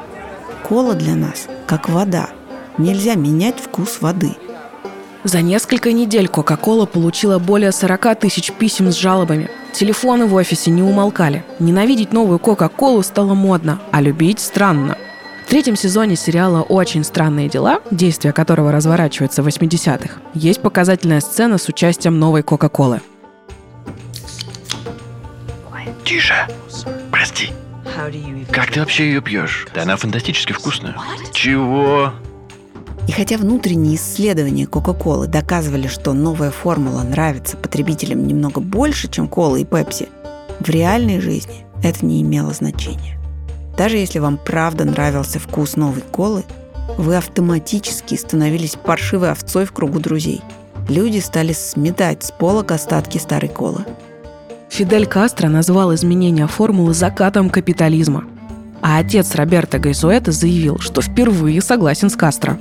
«Кола 0.70 0.94
для 0.94 1.16
нас 1.16 1.48
как 1.66 1.90
вода. 1.90 2.30
Нельзя 2.78 3.16
менять 3.16 3.60
вкус 3.60 3.98
воды». 4.02 4.36
За 5.24 5.42
несколько 5.42 5.94
недель 5.94 6.28
Кока-Кола 6.28 6.86
получила 6.86 7.40
более 7.40 7.72
40 7.72 8.20
тысяч 8.20 8.52
писем 8.52 8.92
с 8.92 8.96
жалобами. 8.96 9.50
Телефоны 9.74 10.28
в 10.28 10.36
офисе 10.36 10.70
не 10.70 10.84
умолкали. 10.84 11.44
Ненавидеть 11.58 12.14
новую 12.14 12.38
Кока-Колу 12.38 13.02
стало 13.02 13.34
модно, 13.34 13.82
а 13.92 14.00
любить 14.00 14.40
странно. 14.40 14.96
В 15.48 15.50
третьем 15.50 15.78
сезоне 15.78 16.18
сериала 16.18 16.62
«Очень 16.62 17.06
странные 17.06 17.48
дела», 17.48 17.80
действие 17.90 18.34
которого 18.34 18.70
разворачивается 18.70 19.42
в 19.42 19.48
80-х, 19.48 20.20
есть 20.34 20.62
показательная 20.62 21.22
сцена 21.22 21.58
с 21.58 21.70
участием 21.70 22.20
новой 22.20 22.44
Кока-Колы– 22.44 23.00
Тише. 26.08 26.48
Прости. 27.12 27.52
Как 28.50 28.72
ты 28.72 28.80
вообще 28.80 29.08
ее 29.08 29.22
пьешь? 29.22 29.68
Да 29.76 29.82
она 29.82 29.98
фантастически 29.98 30.54
вкусная. 30.54 30.96
Чего? 31.34 32.14
И 33.10 33.12
хотя 33.12 33.38
внутренние 33.38 33.98
исследования 33.98 34.68
Кока-Колы 34.68 35.28
доказывали, 35.28 35.88
что 35.88 36.14
новая 36.14 36.52
формула 36.52 37.04
нравится 37.04 37.58
потребителям 37.58 38.26
немного 38.26 38.62
больше, 38.62 39.10
чем 39.10 39.28
кола 39.28 39.58
и 39.58 39.66
пепси, 39.66 40.08
в 40.62 40.70
реальной 40.70 41.20
жизни 41.20 41.66
это 41.84 42.06
не 42.06 42.22
имело 42.22 42.54
значения. 42.54 43.17
Даже 43.78 43.98
если 43.98 44.18
вам 44.18 44.38
правда 44.38 44.86
нравился 44.86 45.40
вкус 45.40 45.76
новой 45.76 46.02
колы, 46.02 46.44
вы 46.98 47.16
автоматически 47.16 48.16
становились 48.16 48.76
паршивой 48.76 49.32
овцой 49.32 49.66
в 49.66 49.72
кругу 49.72 50.00
друзей. 50.00 50.42
люди 50.90 51.20
стали 51.20 51.54
сметать 51.54 52.24
с 52.24 52.32
полок 52.32 52.72
остатки 52.72 53.18
старой 53.18 53.50
колы. 53.50 53.86
Фидель 54.70 55.06
Кастро 55.06 55.48
назвал 55.50 55.94
изменение 55.94 56.48
формулы 56.48 56.94
закатом 56.94 57.50
капитализма. 57.50 58.24
А 58.82 59.00
отец 59.00 59.36
Роберта 59.36 59.80
Гайсуэта 59.80 60.32
заявил, 60.32 60.80
что 60.80 61.02
впервые 61.02 61.62
согласен 61.62 62.10
с 62.10 62.16
Кастро. 62.16 62.60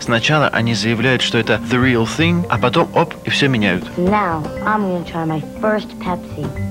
Сначала 0.00 0.48
они 0.48 0.74
заявляют, 0.74 1.22
что 1.22 1.38
это 1.38 1.60
the 1.70 1.80
real 1.80 2.06
thing, 2.06 2.44
а 2.50 2.58
потом 2.58 2.88
оп, 2.94 3.14
и 3.24 3.30
все 3.30 3.48
меняют. 3.48 3.84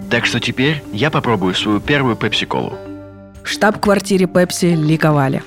Так 0.10 0.26
что 0.26 0.40
теперь 0.40 0.84
я 0.92 1.10
попробую 1.10 1.54
свою 1.56 1.80
первую 1.80 2.16
пепси-колу. 2.16 2.74
В 3.44 3.50
штаб-квартире 3.50 4.28
Пепси 4.28 4.68
ликовали. 4.76 5.44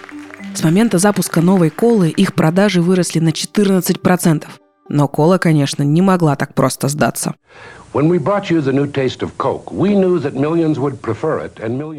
С 0.54 0.62
момента 0.62 0.98
запуска 0.98 1.40
новой 1.40 1.70
колы 1.70 2.08
их 2.08 2.34
продажи 2.34 2.82
выросли 2.82 3.20
на 3.20 3.30
14%. 3.30 4.44
Но 4.88 5.08
кола, 5.08 5.38
конечно, 5.38 5.82
не 5.82 6.02
могла 6.02 6.36
так 6.36 6.54
просто 6.54 6.88
сдаться. 6.88 7.34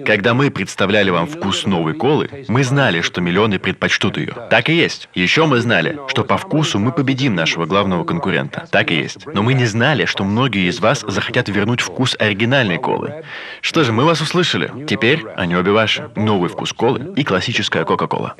Когда 0.06 0.34
мы 0.36 0.52
представляли 0.52 1.10
вам 1.10 1.26
вкус 1.26 1.66
новой 1.66 1.96
колы, 1.96 2.30
мы 2.48 2.64
знали, 2.64 3.02
что 3.02 3.20
миллионы 3.20 3.58
предпочтут 3.58 4.18
ее. 4.18 4.36
Так 4.52 4.70
и 4.70 4.74
есть. 4.76 5.10
Еще 5.16 5.48
мы 5.48 5.60
знали, 5.60 6.00
что 6.08 6.24
по 6.24 6.38
вкусу 6.38 6.78
мы 6.78 6.92
победим 6.92 7.34
нашего 7.34 7.66
главного 7.66 8.04
конкурента. 8.04 8.68
Так 8.70 8.92
и 8.92 8.96
есть. 8.96 9.26
Но 9.26 9.42
мы 9.42 9.56
не 9.56 9.66
знали, 9.66 10.06
что 10.06 10.24
многие 10.24 10.70
из 10.70 10.80
вас 10.80 11.04
захотят 11.08 11.50
вернуть 11.50 11.82
вкус 11.82 12.16
оригинальной 12.20 12.78
колы. 12.78 13.24
Что 13.62 13.84
же, 13.84 13.92
мы 13.92 14.06
вас 14.06 14.22
услышали. 14.22 14.72
Теперь 14.86 15.26
они 15.36 15.56
обе 15.56 15.72
ваши. 15.72 16.12
Новый 16.16 16.50
вкус 16.50 16.74
колы 16.74 17.14
и 17.16 17.24
классическая 17.24 17.86
Кока-Кола. 17.86 18.36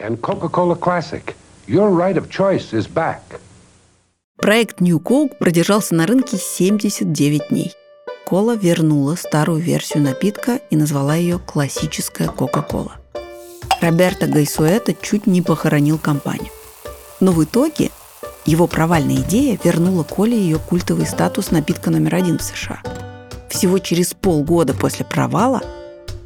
Проект 4.38 4.82
New 4.82 5.00
Coke 5.00 5.36
продержался 5.36 5.96
на 5.96 6.06
рынке 6.06 6.38
79 6.38 7.50
дней. 7.50 7.74
Кола 8.24 8.56
вернула 8.56 9.16
старую 9.16 9.60
версию 9.60 10.04
напитка 10.04 10.60
и 10.70 10.76
назвала 10.76 11.16
ее 11.16 11.40
классическая 11.40 12.28
Кока-Кола. 12.28 12.98
Роберто 13.82 14.28
Гайсуэта 14.28 14.94
чуть 14.94 15.26
не 15.26 15.42
похоронил 15.42 15.98
компанию. 15.98 16.52
Но 17.20 17.32
в 17.32 17.44
итоге 17.44 17.90
его 18.46 18.68
провальная 18.68 19.18
идея 19.18 19.58
вернула 19.64 20.04
Коле 20.04 20.38
ее 20.38 20.60
культовый 20.60 21.08
статус 21.08 21.50
напитка 21.50 21.90
номер 21.90 22.16
один 22.16 22.38
в 22.38 22.44
США. 22.44 22.84
Всего 23.50 23.80
через 23.80 24.14
полгода 24.14 24.76
после 24.76 25.04
провала 25.04 25.64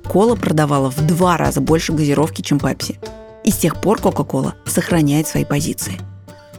Кола 0.04 0.36
продавала 0.36 0.92
в 0.92 1.08
два 1.08 1.38
раза 1.38 1.62
больше 1.62 1.94
газировки, 1.94 2.42
чем 2.42 2.60
Пепси. 2.60 3.00
И 3.46 3.52
с 3.52 3.58
тех 3.58 3.80
пор 3.80 4.02
Кока-Кола 4.02 4.56
сохраняет 4.66 5.28
свои 5.28 5.46
позиции– 5.46 5.98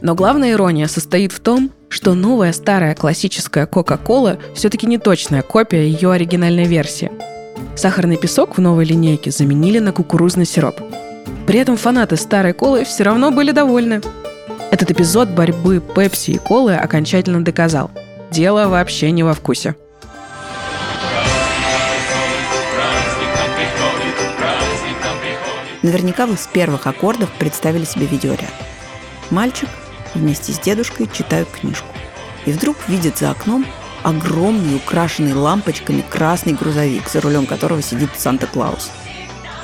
но 0.03 0.15
главная 0.15 0.51
ирония 0.51 0.87
состоит 0.87 1.31
в 1.31 1.39
том, 1.39 1.71
что 1.87 2.13
новая 2.13 2.51
старая 2.51 2.93
классическая 2.93 3.65
Кока-Кола 3.65 4.37
все-таки 4.53 4.85
не 4.85 4.97
точная 4.97 5.41
копия 5.41 5.87
ее 5.87 6.11
оригинальной 6.11 6.65
версии. 6.65 7.09
Сахарный 7.77 8.17
песок 8.17 8.57
в 8.57 8.61
новой 8.61 8.83
линейке 8.83 9.31
заменили 9.31 9.79
на 9.79 9.93
кукурузный 9.93 10.45
сироп. 10.45 10.75
При 11.47 11.57
этом 11.57 11.77
фанаты 11.77 12.17
старой 12.17 12.53
колы 12.53 12.83
все 12.83 13.03
равно 13.03 13.31
были 13.31 13.51
довольны. 13.51 14.01
Этот 14.71 14.91
эпизод 14.91 15.29
борьбы 15.29 15.81
Пепси 15.95 16.31
и 16.31 16.37
колы 16.37 16.75
окончательно 16.75 17.43
доказал. 17.43 17.89
Дело 18.29 18.67
вообще 18.67 19.09
не 19.11 19.23
во 19.23 19.33
вкусе. 19.33 19.75
Наверняка 25.81 26.25
вы 26.25 26.35
с 26.35 26.47
первых 26.47 26.87
аккордов 26.87 27.29
представили 27.39 27.85
себе 27.85 28.05
видеоряд. 28.05 28.51
Мальчик 29.29 29.69
вместе 30.15 30.53
с 30.53 30.59
дедушкой 30.59 31.09
читают 31.11 31.49
книжку. 31.49 31.87
И 32.45 32.51
вдруг 32.51 32.77
видят 32.87 33.17
за 33.17 33.31
окном 33.31 33.65
огромный, 34.03 34.75
украшенный 34.75 35.33
лампочками 35.33 36.03
красный 36.07 36.53
грузовик, 36.53 37.09
за 37.09 37.21
рулем 37.21 37.45
которого 37.45 37.81
сидит 37.81 38.09
Санта-Клаус. 38.17 38.91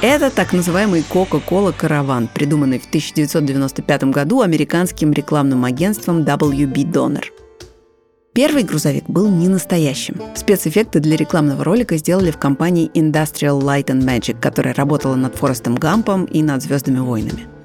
Это 0.01 0.29
так 0.29 0.53
называемый 0.53 1.03
Coca-Cola 1.09 1.73
караван, 1.77 2.29
придуманный 2.33 2.79
в 2.79 2.87
1995 2.87 4.05
году 4.05 4.41
американским 4.41 5.11
рекламным 5.11 5.65
агентством 5.65 6.21
WB 6.21 6.89
Donner. 6.89 7.25
Первый 8.33 8.63
грузовик 8.63 9.03
был 9.09 9.29
не 9.29 9.49
настоящим. 9.49 10.21
Спецэффекты 10.35 11.01
для 11.01 11.17
рекламного 11.17 11.65
ролика 11.65 11.97
сделали 11.97 12.31
в 12.31 12.37
компании 12.37 12.89
Industrial 12.93 13.59
Light 13.59 13.87
and 13.87 14.03
Magic, 14.03 14.39
которая 14.39 14.73
работала 14.73 15.15
над 15.15 15.35
Форестом 15.35 15.75
Гампом 15.75 16.23
и 16.23 16.41
над 16.41 16.63
«Звездными 16.63 16.99
войнами». 16.99 17.58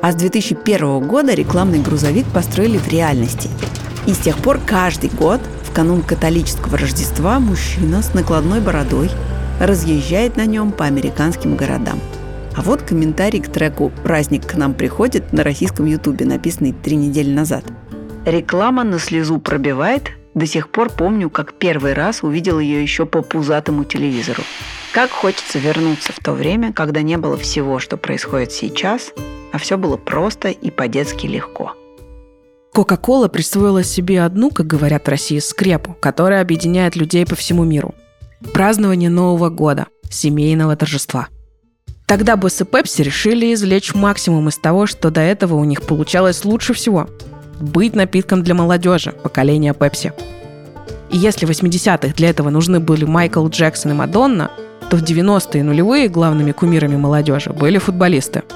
А 0.00 0.12
с 0.12 0.14
2001 0.14 1.00
года 1.08 1.34
рекламный 1.34 1.80
грузовик 1.80 2.26
построили 2.26 2.78
в 2.78 2.88
реальности. 2.88 3.50
И 4.06 4.12
с 4.12 4.18
тех 4.18 4.38
пор 4.38 4.60
каждый 4.64 5.10
год 5.10 5.40
в 5.64 5.72
канун 5.72 6.02
католического 6.02 6.78
Рождества 6.78 7.40
мужчина 7.40 8.00
с 8.00 8.14
накладной 8.14 8.60
бородой 8.60 9.10
разъезжает 9.60 10.36
на 10.36 10.46
нем 10.46 10.70
по 10.70 10.84
американским 10.84 11.56
городам. 11.56 12.00
А 12.56 12.62
вот 12.62 12.82
комментарий 12.82 13.40
к 13.40 13.48
треку 13.48 13.92
«Праздник 14.04 14.46
к 14.46 14.54
нам 14.54 14.74
приходит» 14.74 15.32
на 15.32 15.42
российском 15.42 15.86
ютубе, 15.86 16.26
написанный 16.26 16.72
три 16.72 16.96
недели 16.96 17.32
назад. 17.32 17.64
Реклама 18.24 18.84
на 18.84 18.98
слезу 18.98 19.38
пробивает. 19.38 20.12
До 20.34 20.46
сих 20.46 20.68
пор 20.68 20.90
помню, 20.90 21.28
как 21.28 21.54
первый 21.54 21.94
раз 21.94 22.22
увидел 22.22 22.60
ее 22.60 22.82
еще 22.82 23.04
по 23.04 23.22
пузатому 23.22 23.84
телевизору. 23.84 24.42
Как 24.92 25.10
хочется 25.10 25.58
вернуться 25.58 26.12
в 26.12 26.20
то 26.22 26.32
время, 26.32 26.72
когда 26.72 27.02
не 27.02 27.16
было 27.16 27.36
всего, 27.36 27.78
что 27.78 27.96
происходит 27.96 28.52
сейчас, 28.52 29.12
а 29.52 29.58
все 29.58 29.76
было 29.76 29.96
просто 29.96 30.48
и 30.48 30.70
по-детски 30.70 31.26
легко. 31.26 31.72
Кока-кола 32.72 33.28
присвоила 33.28 33.82
себе 33.82 34.22
одну, 34.22 34.50
как 34.50 34.66
говорят 34.66 35.06
в 35.06 35.10
России, 35.10 35.38
скрепу, 35.38 35.96
которая 35.98 36.42
объединяет 36.42 36.96
людей 36.96 37.26
по 37.26 37.34
всему 37.34 37.64
миру. 37.64 37.94
Празднование 38.52 39.10
Нового 39.10 39.48
года, 39.48 39.86
семейного 40.10 40.76
торжества. 40.76 41.28
Тогда 42.06 42.36
боссы 42.36 42.64
Пепси 42.64 43.02
решили 43.02 43.52
извлечь 43.52 43.94
максимум 43.94 44.48
из 44.48 44.56
того, 44.58 44.86
что 44.86 45.10
до 45.10 45.20
этого 45.20 45.56
у 45.56 45.64
них 45.64 45.82
получалось 45.82 46.44
лучше 46.44 46.72
всего– 46.72 47.08
быть 47.60 47.96
напитком 47.96 48.44
для 48.44 48.54
молодежи, 48.54 49.10
поколения 49.10 49.74
Пепси. 49.74 50.12
И 51.10 51.16
если 51.16 51.44
в 51.44 51.50
80-х 51.50 52.14
для 52.14 52.30
этого 52.30 52.50
нужны 52.50 52.78
были 52.78 53.04
Майкл 53.04 53.48
Джексон 53.48 53.90
и 53.90 53.94
Мадонна, 53.94 54.52
то 54.88 54.96
в 54.96 55.02
90-е 55.02 55.64
нулевые 55.64 56.08
главными 56.08 56.52
кумирами 56.52 56.96
молодежи 56.96 57.50
были 57.52 57.78
футболисты– 57.78 58.44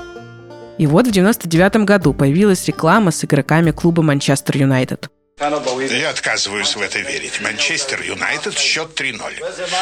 и 0.83 0.87
вот 0.89 1.07
в 1.07 1.13
99 1.13 1.85
году 1.85 2.13
появилась 2.13 2.67
реклама 2.67 3.13
с 3.13 3.25
игроками 3.25 3.71
клуба 3.71 4.03
Манчестер 4.03 4.57
Юнайтед. 4.57 5.11
Я 5.39 6.11
отказываюсь 6.11 6.75
в 6.75 6.81
это 6.81 6.99
верить. 6.99 7.41
Манчестер 7.41 8.03
Юнайтед 8.03 8.59
счет 8.59 8.89
3-0. 9.01 9.21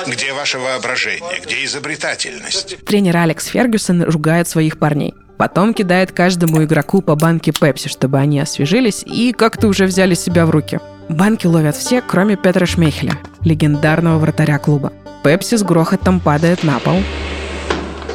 Где 0.09 0.35
ваше 0.35 0.59
воображение? 0.59 1.41
Где 1.43 1.65
изобретательность? 1.65 2.85
Тренер 2.85 3.17
Алекс 3.17 3.47
Фергюсон 3.47 4.03
ругает 4.03 4.47
своих 4.47 4.79
парней. 4.79 5.15
Потом 5.39 5.73
кидает 5.73 6.13
каждому 6.13 6.63
игроку 6.65 7.01
по 7.01 7.15
банке 7.15 7.53
Пепси, 7.59 7.89
чтобы 7.89 8.19
они 8.19 8.39
освежились 8.39 9.03
и 9.03 9.33
как-то 9.33 9.69
уже 9.69 9.87
взяли 9.87 10.13
себя 10.13 10.45
в 10.45 10.51
руки. 10.51 10.81
Банки 11.09 11.47
ловят 11.47 11.77
все, 11.77 12.03
кроме 12.03 12.37
Петра 12.37 12.67
Шмейхеля, 12.67 13.15
легендарного 13.43 14.19
вратаря 14.19 14.59
клуба. 14.59 14.93
Пепси 15.25 15.57
с 15.57 15.63
грохотом 15.63 16.21
падает 16.21 16.63
на 16.63 16.79
пол, 16.79 17.03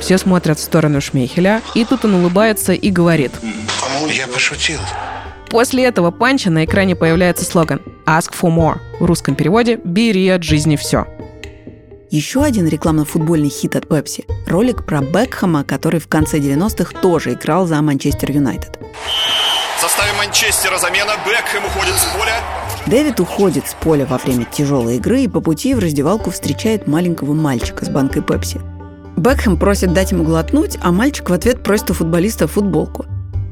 все 0.05 0.19
смотрят 0.19 0.59
в 0.59 0.61
сторону 0.61 1.01
Шмейхеля, 1.01 1.63
и 1.73 1.83
тут 1.83 2.05
он 2.05 2.13
улыбается 2.13 2.73
и 2.73 2.91
говорит. 2.91 3.31
Я 4.07 4.27
пошутил. 4.27 4.79
После 5.49 5.83
этого 5.83 6.11
панча 6.11 6.51
на 6.51 6.63
экране 6.63 6.95
появляется 6.95 7.43
слоган 7.43 7.81
«Ask 8.05 8.31
for 8.39 8.55
more». 8.55 8.77
В 8.99 9.05
русском 9.05 9.33
переводе 9.33 9.79
«Бери 9.83 10.29
от 10.29 10.43
жизни 10.43 10.75
все». 10.75 11.07
Еще 12.11 12.43
один 12.43 12.67
рекламно-футбольный 12.67 13.49
хит 13.49 13.75
от 13.75 13.89
Пепси– 13.89 14.25
ролик 14.47 14.85
про 14.85 15.01
Бекхэма, 15.01 15.63
который 15.63 15.99
в 15.99 16.07
конце 16.07 16.37
90-х 16.37 16.99
тоже 17.01 17.33
играл 17.33 17.65
за 17.65 17.81
Манчестер 17.81 18.31
Юнайтед. 18.31 18.77
В 19.77 19.81
составе 19.81 20.11
Манчестера 20.19 20.77
замена 20.77 21.13
Бекхэм 21.25 21.65
уходит 21.65 21.95
с 21.95 22.05
поля. 22.15 22.35
Дэвид 22.85 23.19
уходит 23.19 23.67
с 23.67 23.73
поля 23.73 24.05
во 24.05 24.19
время 24.19 24.45
тяжелой 24.45 24.97
игры 24.97 25.21
и 25.21 25.27
по 25.27 25.41
пути 25.41 25.73
в 25.73 25.79
раздевалку 25.79 26.29
встречает 26.29 26.85
маленького 26.85 27.33
мальчика 27.33 27.83
с 27.85 27.89
банкой 27.89 28.21
Пепси– 28.21 28.61
Бекхэм 29.17 29.57
просит 29.57 29.93
дать 29.93 30.11
ему 30.11 30.23
глотнуть, 30.23 30.77
а 30.81 30.91
мальчик 30.91 31.29
в 31.29 31.33
ответ 31.33 31.63
просит 31.63 31.91
у 31.91 31.93
футболиста 31.93 32.47
футболку. 32.47 33.05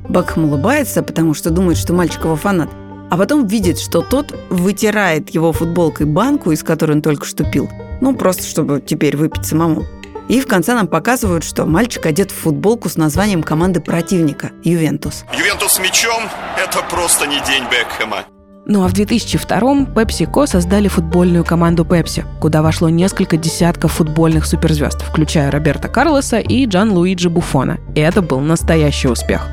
Бекхэм 0.10 0.46
улыбается, 0.46 1.02
потому 1.04 1.34
что 1.34 1.50
думает, 1.50 1.78
что 1.78 1.94
мальчик 1.94 2.26
его 2.26 2.36
фанат, 2.36 2.70
а 3.10 3.18
потом 3.18 3.48
видит, 3.48 3.80
что 3.80 4.02
тот 4.02 4.36
вытирает 4.50 5.30
его 5.30 5.54
футболкой 5.54 6.06
банку, 6.06 6.52
из 6.52 6.64
которой 6.64 6.92
он 6.92 7.02
только 7.02 7.26
что 7.26 7.50
пил, 7.50 7.70
ну, 8.02 8.16
просто 8.16 8.44
чтобы 8.44 8.82
теперь 8.82 9.16
выпить 9.16 9.46
самому. 9.46 9.86
И 10.30 10.40
в 10.40 10.48
конце 10.48 10.74
нам 10.74 10.88
показывают, 10.88 11.44
что 11.44 11.66
мальчик 11.66 12.06
одет 12.06 12.32
в 12.32 12.36
футболку 12.36 12.90
с 12.90 12.98
названием 12.98 13.44
команды 13.44 13.80
противника– 13.82 14.52
Ювентус. 14.64 15.26
Ювентус 15.38 15.74
с 15.74 15.80
мячом– 15.80 16.24
это 16.58 16.82
просто 16.90 17.26
не 17.28 17.38
день 17.42 17.64
Бекхэма. 17.72 18.26
Ну 18.66 18.84
а 18.84 18.88
в 18.88 18.94
2002-м 18.94 19.94
PepsiCo 19.94 20.48
создали 20.48 20.88
футбольную 20.88 21.44
команду 21.44 21.84
Pepsi, 21.84 22.24
куда 22.40 22.62
вошло 22.62 22.88
несколько 22.88 23.36
десятков 23.36 23.94
футбольных 23.94 24.46
суперзвезд, 24.46 25.02
включая 25.02 25.52
Роберта 25.52 25.90
Карлоса 25.90 26.40
и 26.40 26.66
Джан 26.66 26.92
Луиджи 26.94 27.30
Буфона. 27.30 27.80
И 27.94 28.00
это 28.00 28.22
был 28.22 28.40
настоящий 28.40 29.10
успех. 29.10 29.50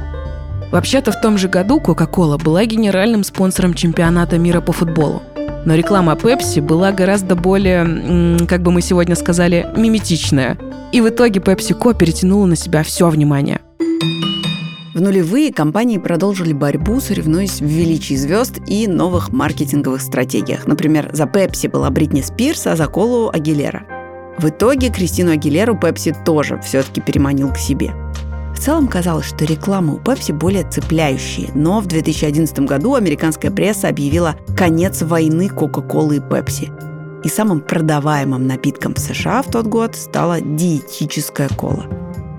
Вообще-то 0.70 1.10
в 1.10 1.20
том 1.20 1.38
же 1.38 1.48
году 1.48 1.80
Coca-Cola 1.80 2.40
была 2.40 2.64
генеральным 2.64 3.24
спонсором 3.24 3.74
чемпионата 3.74 4.38
мира 4.38 4.60
по 4.60 4.72
футболу. 4.72 5.22
Но 5.64 5.74
реклама 5.74 6.12
Pepsi 6.12 6.62
была 6.62 6.92
гораздо 6.92 7.34
более, 7.34 8.46
как 8.46 8.62
бы 8.62 8.70
мы 8.70 8.80
сегодня 8.80 9.16
сказали, 9.16 9.68
миметичная. 9.76 10.56
И 10.92 11.00
в 11.00 11.08
итоге 11.08 11.40
PepsiCo 11.40 11.96
перетянула 11.96 12.46
на 12.46 12.54
себя 12.54 12.84
все 12.84 13.08
внимание. 13.08 13.60
В 14.94 15.00
нулевые 15.00 15.52
компании 15.52 15.98
продолжили 15.98 16.52
борьбу, 16.52 17.00
соревнуясь 17.00 17.60
в 17.60 17.66
величии 17.66 18.14
звезд 18.14 18.58
и 18.66 18.88
новых 18.88 19.32
маркетинговых 19.32 20.02
стратегиях. 20.02 20.66
Например, 20.66 21.10
за 21.12 21.24
Pepsi 21.24 21.70
была 21.70 21.90
Бритни 21.90 22.22
Спирс, 22.22 22.66
а 22.66 22.76
за 22.76 22.86
Колу– 22.86 23.30
Агилера. 23.32 23.84
В 24.38 24.48
итоге 24.48 24.90
Кристину 24.90 25.30
Агилеру 25.30 25.74
Pepsi 25.74 26.16
тоже 26.24 26.60
все-таки 26.60 27.00
переманил 27.00 27.52
к 27.52 27.58
себе– 27.58 27.92
в 28.60 28.62
целом 28.62 28.88
казалось, 28.88 29.24
что 29.24 29.46
реклама 29.46 29.94
у 29.94 29.98
Pepsi 29.98 30.34
более 30.34 30.68
цепляющие, 30.68 31.48
но 31.54 31.80
в 31.80 31.86
2011 31.86 32.58
году 32.60 32.94
американская 32.94 33.50
пресса 33.50 33.88
объявила 33.88 34.36
конец 34.54 35.00
войны 35.00 35.50
Coca-Cola 35.50 36.16
и 36.16 36.18
Pepsi. 36.18 36.70
И 37.24 37.28
самым 37.30 37.62
продаваемым 37.62 38.46
напитком 38.46 38.92
в 38.92 38.98
США 38.98 39.40
в 39.40 39.50
тот 39.50 39.66
год 39.66 39.96
стала 39.96 40.42
диетическая 40.42 41.48
кола. 41.48 41.86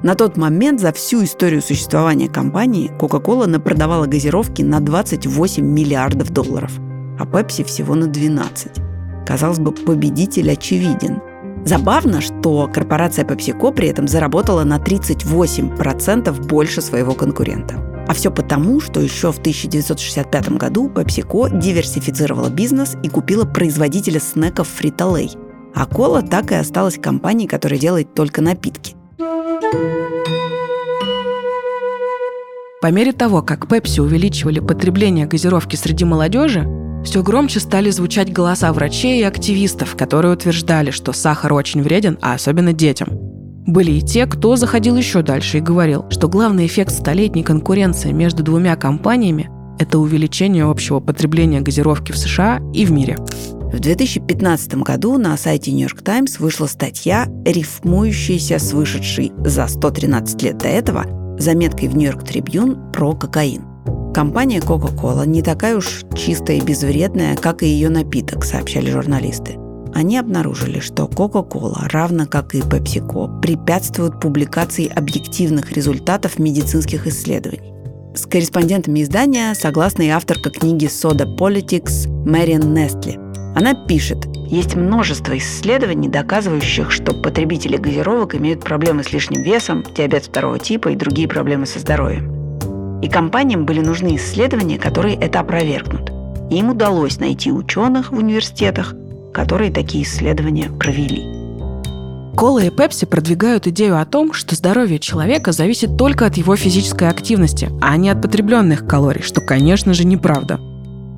На 0.04 0.16
тот 0.16 0.38
момент 0.38 0.80
за 0.80 0.92
всю 0.92 1.24
историю 1.24 1.62
существования 1.62 2.28
компании 2.28 2.92
Coca-Cola 3.00 3.46
напродавала 3.46 4.08
газировки 4.08 4.62
на 4.62 4.80
28 4.80 5.64
миллиардов 5.64 6.32
долларов, 6.32 6.72
а 7.20 7.26
Pepsi 7.26 7.64
всего 7.64 7.96
на 7.96 8.08
12. 8.08 8.72
Казалось 9.28 9.60
бы, 9.60 9.72
победитель 9.72 10.52
очевиден– 10.52 11.22
Забавно, 11.64 12.22
что 12.22 12.68
корпорация 12.74 13.24
PepsiCo 13.24 13.72
при 13.74 13.88
этом 13.88 14.08
заработала 14.08 14.64
на 14.64 14.78
38% 14.78 16.48
больше 16.48 16.82
своего 16.82 17.14
конкурента. 17.14 17.76
А 18.08 18.14
все 18.14 18.32
потому, 18.32 18.80
что 18.80 19.00
еще 19.00 19.32
в 19.32 19.38
1965 19.38 20.58
году 20.58 20.90
PepsiCo 20.90 21.60
диверсифицировала 21.60 22.50
бизнес 22.50 22.98
и 23.04 23.10
купила 23.10 23.46
производителя 23.46 24.20
снеков 24.20 24.68
Frito-Lay. 24.80 25.38
А 25.74 25.86
кола 25.86 26.22
так 26.22 26.52
и 26.52 26.56
осталась 26.56 26.98
компанией, 26.98 27.48
которая 27.48 27.80
делает 27.80 28.14
только 28.16 28.42
напитки. 28.42 28.96
По 32.82 32.88
мере 32.88 33.12
того, 33.12 33.44
как 33.44 33.66
Pepsi 33.66 34.02
увеличивали 34.02 34.60
потребление 34.60 35.28
газировки 35.28 35.76
среди 35.76 36.04
молодежи, 36.04 36.68
все 37.04 37.22
громче 37.22 37.60
стали 37.60 37.92
звучать 37.92 38.34
голоса 38.34 38.74
врачей 38.74 39.22
и 39.22 39.24
активистов, 39.24 39.96
которые 39.96 40.34
утверждали, 40.34 40.90
что 40.90 41.14
сахар 41.14 41.54
очень 41.54 41.84
вреден, 41.84 42.18
а 42.22 42.34
особенно 42.34 42.74
детям. 42.74 43.10
Были 43.68 43.92
и 43.92 44.02
те, 44.02 44.26
кто 44.26 44.56
заходил 44.56 44.96
еще 44.96 45.22
дальше 45.22 45.60
и 45.60 45.62
говорил, 45.62 46.06
что 46.10 46.28
главный 46.28 46.66
эффект 46.66 46.94
столетней 46.94 47.44
конкуренции 47.44 48.12
между 48.12 48.42
двумя 48.42 48.76
компаниями– 48.76 49.50
это 49.80 50.00
увеличение 50.00 50.66
общего 50.66 51.00
потребления 51.00 51.62
газировки 51.62 52.12
в 52.12 52.18
США 52.18 52.60
и 52.74 52.86
в 52.86 52.92
мире. 52.92 53.18
В 53.72 53.80
2015 53.80 54.76
году 54.76 55.18
на 55.18 55.38
сайте 55.38 55.72
New 55.72 55.88
York 55.88 56.02
Times 56.02 56.40
вышла 56.40 56.68
статья, 56.68 57.28
рифмующаяся 57.46 58.60
с 58.60 58.74
вышедшей 58.74 59.32
за 59.46 59.66
113 59.68 60.42
лет 60.44 60.58
до 60.58 60.68
этого 60.68 61.06
заметкой 61.40 61.88
в 61.88 61.96
New 61.96 62.12
York 62.12 62.24
Tribune 62.24 62.92
про 62.92 63.14
кокаин. 63.16 63.64
Компания 64.14 64.60
Coca-Cola 64.60 65.26
не 65.26 65.42
такая 65.42 65.78
уж 65.78 66.04
чистая 66.16 66.58
и 66.58 66.62
безвредная, 66.62 67.38
как 67.38 67.64
и 67.64 67.68
ее 67.68 67.88
напиток, 67.88 68.44
сообщали 68.44 68.92
журналисты. 68.92 69.58
Они 69.94 70.18
обнаружили, 70.18 70.82
что 70.82 71.04
Coca-Cola, 71.04 71.88
равно 71.92 72.26
как 72.26 72.54
и 72.54 72.60
PepsiCo, 72.60 73.40
препятствуют 73.40 74.20
публикации 74.20 74.88
объективных 74.88 75.72
результатов 75.72 76.40
медицинских 76.40 77.08
исследований. 77.08 77.74
С 78.14 78.26
корреспондентами 78.26 79.02
издания 79.02 79.54
согласна 79.56 80.02
и 80.02 80.10
авторка 80.10 80.50
книги 80.50 80.88
Soda 80.88 81.26
Politics 81.38 82.10
Мэриан 82.30 82.74
Нестли. 82.74 83.31
Она 83.56 83.74
пишет, 83.74 84.26
есть 84.48 84.76
множество 84.76 85.38
исследований, 85.38 86.08
доказывающих, 86.08 86.92
что 86.92 87.14
потребители 87.14 87.78
газировок 87.78 88.36
имеют 88.36 88.64
проблемы 88.64 89.04
с 89.04 89.12
лишним 89.12 89.44
весом, 89.44 89.84
диабет 89.96 90.26
второго 90.26 90.58
типа 90.60 90.90
и 90.90 90.96
другие 90.96 91.28
проблемы 91.28 91.66
со 91.66 91.80
здоровьем. 91.80 93.00
И 93.02 93.10
компаниям 93.10 93.66
были 93.66 93.82
нужны 93.82 94.16
исследования, 94.16 94.78
которые 94.78 95.16
это 95.16 95.40
опровергнут. 95.40 96.12
И 96.50 96.58
им 96.58 96.70
удалось 96.70 97.20
найти 97.20 97.52
ученых 97.52 98.12
в 98.12 98.18
университетах, 98.18 98.94
которые 99.34 99.72
такие 99.72 100.04
исследования 100.04 100.70
провели. 100.70 101.24
Кола 102.38 102.64
и 102.64 102.70
Пепси 102.70 103.06
продвигают 103.06 103.68
идею 103.68 104.00
о 104.00 104.06
том, 104.06 104.34
что 104.34 104.56
здоровье 104.56 105.00
человека 105.00 105.52
зависит 105.52 105.98
только 105.98 106.26
от 106.26 106.38
его 106.38 106.56
физической 106.56 107.10
активности, 107.10 107.70
а 107.82 107.98
не 107.98 108.10
от 108.10 108.22
потребленных 108.22 108.88
калорий, 108.88 109.22
что, 109.22 109.42
конечно 109.42 109.94
же, 109.94 110.06
неправда. 110.06 110.58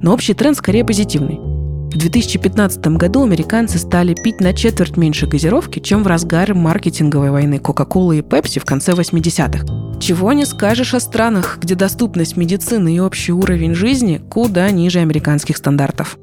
Но 0.02 0.14
общий 0.14 0.34
тренд 0.34 0.58
скорее 0.58 0.84
позитивный. 0.84 1.53
В 1.94 1.98
2015 1.98 2.88
году 2.98 3.22
американцы 3.22 3.78
стали 3.78 4.16
пить 4.16 4.42
на 4.42 4.52
четверть 4.54 4.98
меньше 4.98 5.28
газировки, 5.28 5.78
чем 5.78 6.02
в 6.02 6.08
разгар 6.08 6.56
маркетинговой 6.56 7.30
войны 7.30 7.62
Coca-Cola 7.64 8.18
и 8.18 8.22
Pepsi 8.22 8.60
в 8.60 8.66
конце 8.66 8.94
80-х. 8.94 10.00
Чего 10.00 10.34
не 10.34 10.46
скажешь 10.46 10.96
о 10.96 11.00
странах, 11.00 11.60
где 11.62 11.76
доступность 11.76 12.36
медицины 12.36 12.96
и 12.96 13.00
общий 13.00 13.32
уровень 13.32 13.76
жизни 13.76 14.20
куда 14.28 14.72
ниже 14.72 15.02
американских 15.02 15.56
стандартов. 15.56 16.18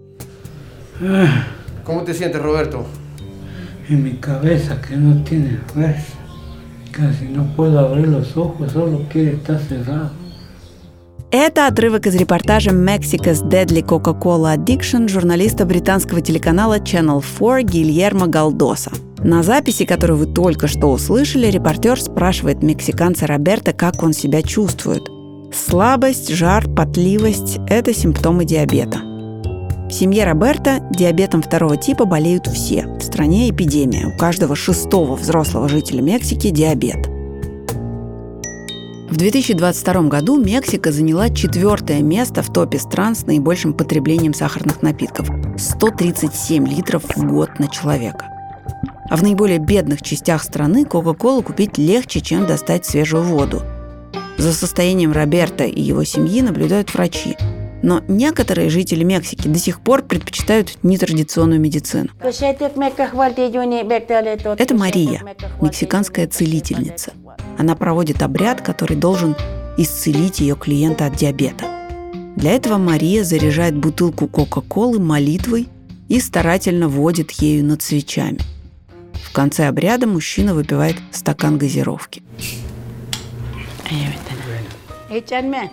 ¿Cómo 1.86 2.02
te 2.04 2.14
sientes, 2.14 2.42
Roberto? 2.42 2.84
En 3.88 4.02
mi 4.02 4.14
cabeza 4.14 4.82
que 4.82 4.96
no 4.96 5.22
tiene 5.22 5.60
fuerza. 5.72 6.16
Casi 6.90 7.26
no 7.26 7.44
puedo 7.54 7.78
abrir 7.78 8.08
los 8.08 8.36
ojos, 8.36 8.72
solo 8.72 9.06
quiere 9.08 9.34
estar 9.34 9.60
cerrado. 9.60 10.19
Это 11.32 11.68
отрывок 11.68 12.08
из 12.08 12.16
репортажа 12.16 12.70
«Mexico's 12.70 13.48
Deadly 13.48 13.84
Coca-Cola 13.84 14.56
Addiction» 14.56 15.06
журналиста 15.06 15.64
британского 15.64 16.20
телеканала 16.20 16.80
Channel 16.80 17.22
4 17.22 17.62
Гильермо 17.62 18.26
Галдоса. 18.26 18.90
На 19.18 19.44
записи, 19.44 19.84
которую 19.84 20.18
вы 20.18 20.26
только 20.26 20.66
что 20.66 20.88
услышали, 20.88 21.46
репортер 21.46 22.00
спрашивает 22.00 22.64
мексиканца 22.64 23.28
Роберта, 23.28 23.72
как 23.72 24.02
он 24.02 24.12
себя 24.12 24.42
чувствует. 24.42 25.02
Слабость, 25.54 26.34
жар, 26.34 26.68
потливость– 26.68 27.58
это 27.68 27.94
симптомы 27.94 28.44
диабета. 28.44 28.98
В 29.88 29.92
семье 29.92 30.24
Роберта 30.24 30.80
диабетом 30.90 31.42
второго 31.42 31.76
типа 31.76 32.06
болеют 32.06 32.48
все. 32.48 32.86
В 32.98 33.02
стране 33.02 33.50
эпидемия. 33.50 34.08
У 34.08 34.18
каждого 34.18 34.56
шестого 34.56 35.14
взрослого 35.14 35.68
жителя 35.68 36.02
Мексики 36.02 36.50
диабет– 36.50 37.08
в 39.10 39.16
2022 39.16 40.02
году 40.02 40.38
Мексика 40.38 40.92
заняла 40.92 41.30
четвертое 41.30 42.00
место 42.00 42.42
в 42.42 42.52
топе 42.52 42.78
стран 42.78 43.16
с 43.16 43.26
наибольшим 43.26 43.74
потреблением 43.74 44.32
сахарных 44.32 44.82
напитков– 44.82 45.28
137 45.58 46.66
литров 46.68 47.02
в 47.16 47.26
год 47.26 47.58
на 47.58 47.68
человека. 47.68 48.26
А 49.10 49.16
в 49.16 49.22
наиболее 49.24 49.58
бедных 49.58 50.02
частях 50.02 50.44
страны 50.44 50.84
Кока-Колу 50.84 51.42
купить 51.42 51.76
легче, 51.76 52.20
чем 52.20 52.46
достать 52.46 52.86
свежую 52.86 53.24
воду. 53.24 53.62
За 54.38 54.52
состоянием 54.52 55.10
Роберта 55.10 55.64
и 55.64 55.80
его 55.80 56.04
семьи 56.04 56.40
наблюдают 56.40 56.94
врачи. 56.94 57.36
Но 57.82 58.02
некоторые 58.06 58.70
жители 58.70 59.02
Мексики 59.02 59.48
до 59.48 59.58
сих 59.58 59.80
пор 59.80 60.02
предпочитают 60.02 60.78
нетрадиционную 60.84 61.60
медицину. 61.60 62.10
Это 64.58 64.74
Мария, 64.74 65.22
мексиканская 65.60 66.28
целительница. 66.28 67.12
Она 67.58 67.74
проводит 67.76 68.22
обряд, 68.22 68.60
который 68.60 68.96
должен 68.96 69.36
исцелить 69.76 70.40
ее 70.40 70.56
клиента 70.56 71.06
от 71.06 71.16
диабета. 71.16 71.64
Для 72.36 72.52
этого 72.52 72.78
Мария 72.78 73.24
заряжает 73.24 73.76
бутылку 73.76 74.28
Кока-Колы 74.28 74.98
молитвой 74.98 75.68
и 76.08 76.20
старательно 76.20 76.88
водит 76.88 77.30
ею 77.32 77.64
над 77.64 77.82
свечами. 77.82 78.38
В 79.24 79.32
конце 79.32 79.68
обряда 79.68 80.06
мужчина 80.06 80.54
выпивает 80.54 80.96
стакан 81.12 81.58
газировки. 81.58 82.22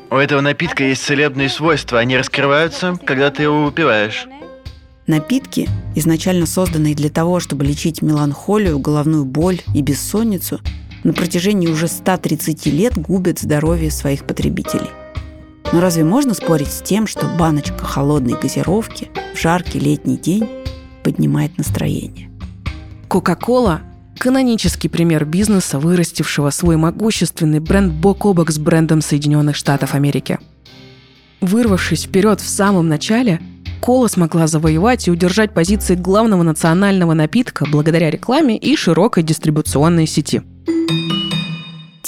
У 0.10 0.16
этого 0.16 0.42
напитка 0.42 0.84
есть 0.84 1.04
целебные 1.04 1.50
свойства. 1.50 2.00
Они 2.00 2.18
раскрываются, 2.18 3.00
когда 3.06 3.30
ты 3.30 3.44
его 3.44 3.66
выпиваешь. 3.66 4.28
Напитки, 5.06 5.70
изначально 5.96 6.46
созданные 6.46 6.94
для 6.94 7.10
того, 7.10 7.40
чтобы 7.40 7.64
лечить 7.64 8.02
меланхолию, 8.02 8.78
головную 8.80 9.26
боль 9.26 9.62
и 9.74 9.82
бессонницу, 9.82 10.60
на 11.08 11.14
протяжении 11.14 11.70
уже 11.70 11.88
130 11.88 12.66
лет 12.66 12.98
губят 12.98 13.40
здоровье 13.40 13.92
своих 13.92 14.26
потребителей. 14.26 14.90
Но 15.72 15.80
разве 15.80 16.04
можно 16.04 16.34
спорить 16.34 16.68
с 16.68 16.82
тем, 16.82 17.08
что 17.08 17.28
баночка 17.40 17.86
холодной 17.86 18.38
газировки 18.38 19.10
в 19.34 19.40
жаркий 19.40 19.80
летний 19.80 20.18
день 20.18 20.50
поднимает 21.06 21.58
настроение? 21.58 22.30
Кока-кола– 23.08 23.84
канонический 24.20 24.90
пример 24.90 25.24
бизнеса, 25.24 25.80
вырастившего 25.80 26.50
свой 26.50 26.76
могущественный 26.76 27.62
бренд 27.62 27.94
бок 27.94 28.26
о 28.26 28.34
бок 28.34 28.52
с 28.52 28.60
брендом 28.60 29.00
Соединенных 29.00 29.56
Штатов 29.56 29.96
Америки. 29.96 30.40
Вырвавшись 31.40 32.04
вперед 32.04 32.42
в 32.42 32.50
самом 32.50 32.90
начале, 32.90 33.40
Кола 33.80 34.08
смогла 34.08 34.48
завоевать 34.48 35.08
и 35.08 35.12
удержать 35.12 35.54
позиции 35.54 35.96
главного 35.96 36.44
национального 36.44 37.14
напитка 37.14 37.66
благодаря 37.66 38.12
рекламе 38.12 38.58
и 38.58 38.76
широкой 38.76 39.24
дистрибуционной 39.24 40.06
сети– 40.06 40.42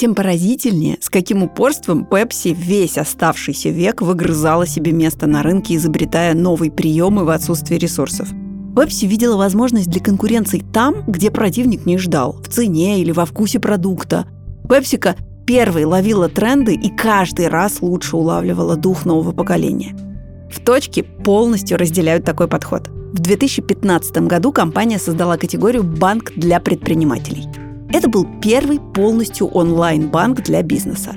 тем 0.00 0.14
поразительнее, 0.14 0.96
с 1.02 1.10
каким 1.10 1.42
упорством 1.42 2.06
Пепси 2.06 2.56
весь 2.58 2.96
оставшийся 2.96 3.68
век 3.68 4.00
выгрызала 4.00 4.66
себе 4.66 4.92
место 4.92 5.26
на 5.26 5.42
рынке, 5.42 5.76
изобретая 5.76 6.32
новые 6.32 6.72
приемы 6.72 7.26
в 7.26 7.28
отсутствии 7.28 7.76
ресурсов. 7.76 8.30
Пепси 8.74 9.04
видела 9.04 9.36
возможность 9.36 9.90
для 9.90 10.00
конкуренции 10.00 10.64
там, 10.72 11.04
где 11.06 11.30
противник 11.30 11.84
не 11.84 11.98
ждал, 11.98 12.40
в 12.42 12.48
цене 12.48 13.02
или 13.02 13.12
во 13.12 13.26
вкусе 13.26 13.60
продукта. 13.60 14.24
Пепсика 14.70 15.16
первой 15.46 15.84
ловила 15.84 16.30
тренды 16.30 16.72
и 16.72 16.88
каждый 16.88 17.48
раз 17.48 17.82
лучше 17.82 18.16
улавливала 18.16 18.76
дух 18.76 19.04
нового 19.04 19.32
поколения. 19.32 19.94
В 20.50 20.64
точке 20.64 21.02
полностью 21.02 21.76
разделяют 21.76 22.24
такой 22.24 22.48
подход. 22.48 22.88
В 22.88 23.18
2015 23.18 24.16
году 24.28 24.50
компания 24.50 24.98
создала 24.98 25.36
категорию 25.36 25.82
«Банк 25.82 26.32
для 26.36 26.58
предпринимателей». 26.58 27.69
Это 27.92 28.08
был 28.08 28.26
первый 28.40 28.78
полностью 28.78 29.48
онлайн-банк 29.48 30.42
для 30.42 30.62
бизнеса. 30.62 31.14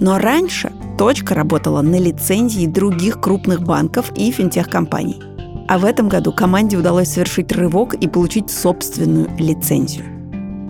Но 0.00 0.18
раньше 0.18 0.72
«Точка» 0.98 1.34
работала 1.34 1.82
на 1.82 1.98
лицензии 1.98 2.66
других 2.66 3.20
крупных 3.20 3.62
банков 3.62 4.12
и 4.16 4.30
финтех-компаний– 4.30 5.20
а 5.72 5.78
в 5.78 5.86
этом 5.86 6.08
году 6.08 6.32
команде 6.32 6.76
удалось 6.76 7.08
совершить 7.08 7.50
рывок 7.50 7.94
и 7.94 8.06
получить 8.06 8.50
собственную 8.50 9.30
лицензию. 9.38 10.04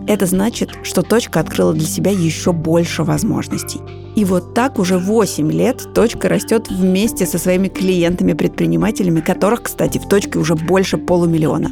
Это 0.06 0.26
значит, 0.26 0.70
что 0.84 1.02
«Точка» 1.02 1.40
открыла 1.40 1.72
для 1.72 1.86
себя 1.86 2.12
еще 2.12 2.52
больше 2.52 3.02
возможностей. 3.02 3.80
И 4.14 4.24
вот 4.24 4.54
так 4.54 4.78
уже 4.78 4.98
8 4.98 5.50
лет 5.50 5.88
«Точка» 5.92 6.28
растет 6.28 6.68
вместе 6.70 7.26
со 7.26 7.38
своими 7.38 7.66
клиентами-предпринимателями, 7.66 9.20
которых, 9.20 9.64
кстати, 9.64 9.98
в 9.98 10.08
«Точке» 10.08 10.38
уже 10.38 10.54
больше 10.54 10.98
полумиллиона. 10.98 11.70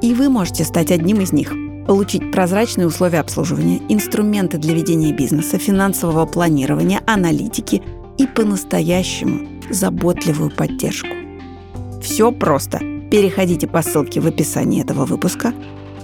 И 0.00 0.14
вы 0.14 0.28
можете 0.28 0.62
стать 0.62 0.92
одним 0.92 1.20
из 1.20 1.32
них. 1.32 1.52
Получить 1.88 2.30
прозрачные 2.30 2.86
условия 2.86 3.20
обслуживания, 3.20 3.80
инструменты 3.88 4.58
для 4.58 4.74
ведения 4.74 5.10
бизнеса, 5.10 5.56
финансового 5.56 6.26
планирования, 6.26 7.00
аналитики 7.06 7.80
и 8.18 8.26
по-настоящему 8.26 9.48
заботливую 9.70 10.50
поддержку. 10.50 11.08
Все 12.02 12.30
просто. 12.30 12.78
Переходите 13.10 13.66
по 13.66 13.80
ссылке 13.80 14.20
в 14.20 14.26
описании 14.26 14.82
этого 14.82 15.06
выпуска, 15.06 15.54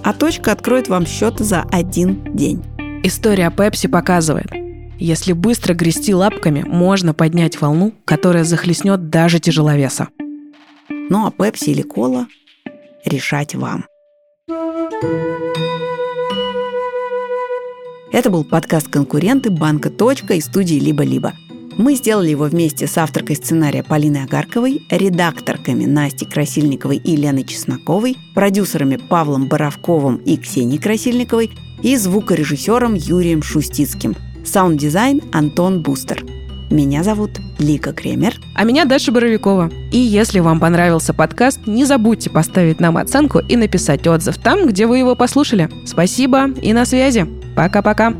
а 0.03 0.11
точка 0.13 0.53
откроет 0.53 0.87
вам 0.87 1.05
счет 1.05 1.37
за 1.37 1.61
один 1.71 2.35
день. 2.35 2.63
История 3.03 3.51
Пепси 3.51 3.87
показывает, 3.87 4.51
если 4.97 5.33
быстро 5.33 5.75
грести 5.75 6.15
лапками, 6.15 6.63
можно 6.63 7.13
поднять 7.13 7.61
волну, 7.61 7.93
которая 8.05 8.43
захлестнет 8.43 9.11
даже 9.11 9.39
тяжеловеса. 9.39 10.07
Ну 10.89 11.27
а 11.27 11.31
Пепси 11.31 11.69
или 11.69 11.83
Кола 11.83 12.25
решать 13.05 13.53
вам. 13.53 13.85
Это 18.11 18.29
был 18.29 18.45
подкаст 18.45 18.87
«Конкуренты» 18.87 19.49
банка 19.49 19.89
«Точка» 19.89 20.35
и 20.35 20.41
студии 20.41 20.75
«Либо-либо». 20.75 21.33
Мы 21.77 21.95
сделали 21.95 22.29
его 22.29 22.45
вместе 22.45 22.87
с 22.87 22.97
авторкой 22.97 23.35
сценария 23.35 23.83
Полиной 23.83 24.23
Агарковой, 24.23 24.85
редакторками 24.89 25.85
Настей 25.85 26.25
Красильниковой 26.25 26.95
и 26.95 27.17
Леной 27.17 27.43
Чесноковой, 27.43 28.15
продюсерами 28.33 28.95
Павлом 28.95 29.47
Боровковым 29.47 30.15
и 30.17 30.37
Ксенией 30.37 30.81
Красильниковой 30.81 31.51
и 31.83 31.97
звукорежиссером 31.97 32.93
Юрием 32.93 33.43
Шустицким. 33.43 34.15
Саунд-дизайн 34.45 35.21
Антон 35.33 35.81
Бустер. 35.81 36.23
Меня 36.69 37.03
зовут 37.03 37.31
Лика 37.59 37.93
Кремер. 37.93 38.35
А 38.55 38.63
меня 38.63 38.85
Даша 38.85 39.11
Боровикова. 39.11 39.69
И 39.91 39.97
если 39.97 40.39
вам 40.39 40.59
понравился 40.59 41.13
подкаст, 41.13 41.67
не 41.67 41.85
забудьте 41.85 42.29
поставить 42.29 42.79
нам 42.79 42.97
оценку 42.97 43.39
и 43.39 43.55
написать 43.55 44.07
отзыв 44.07 44.37
там, 44.37 44.67
где 44.67 44.87
вы 44.87 44.97
его 44.97 45.15
послушали. 45.15 45.69
Спасибо 45.85 46.49
и 46.49 46.73
на 46.73 46.85
связи. 46.85 47.27
Пока-пока. 47.55 48.13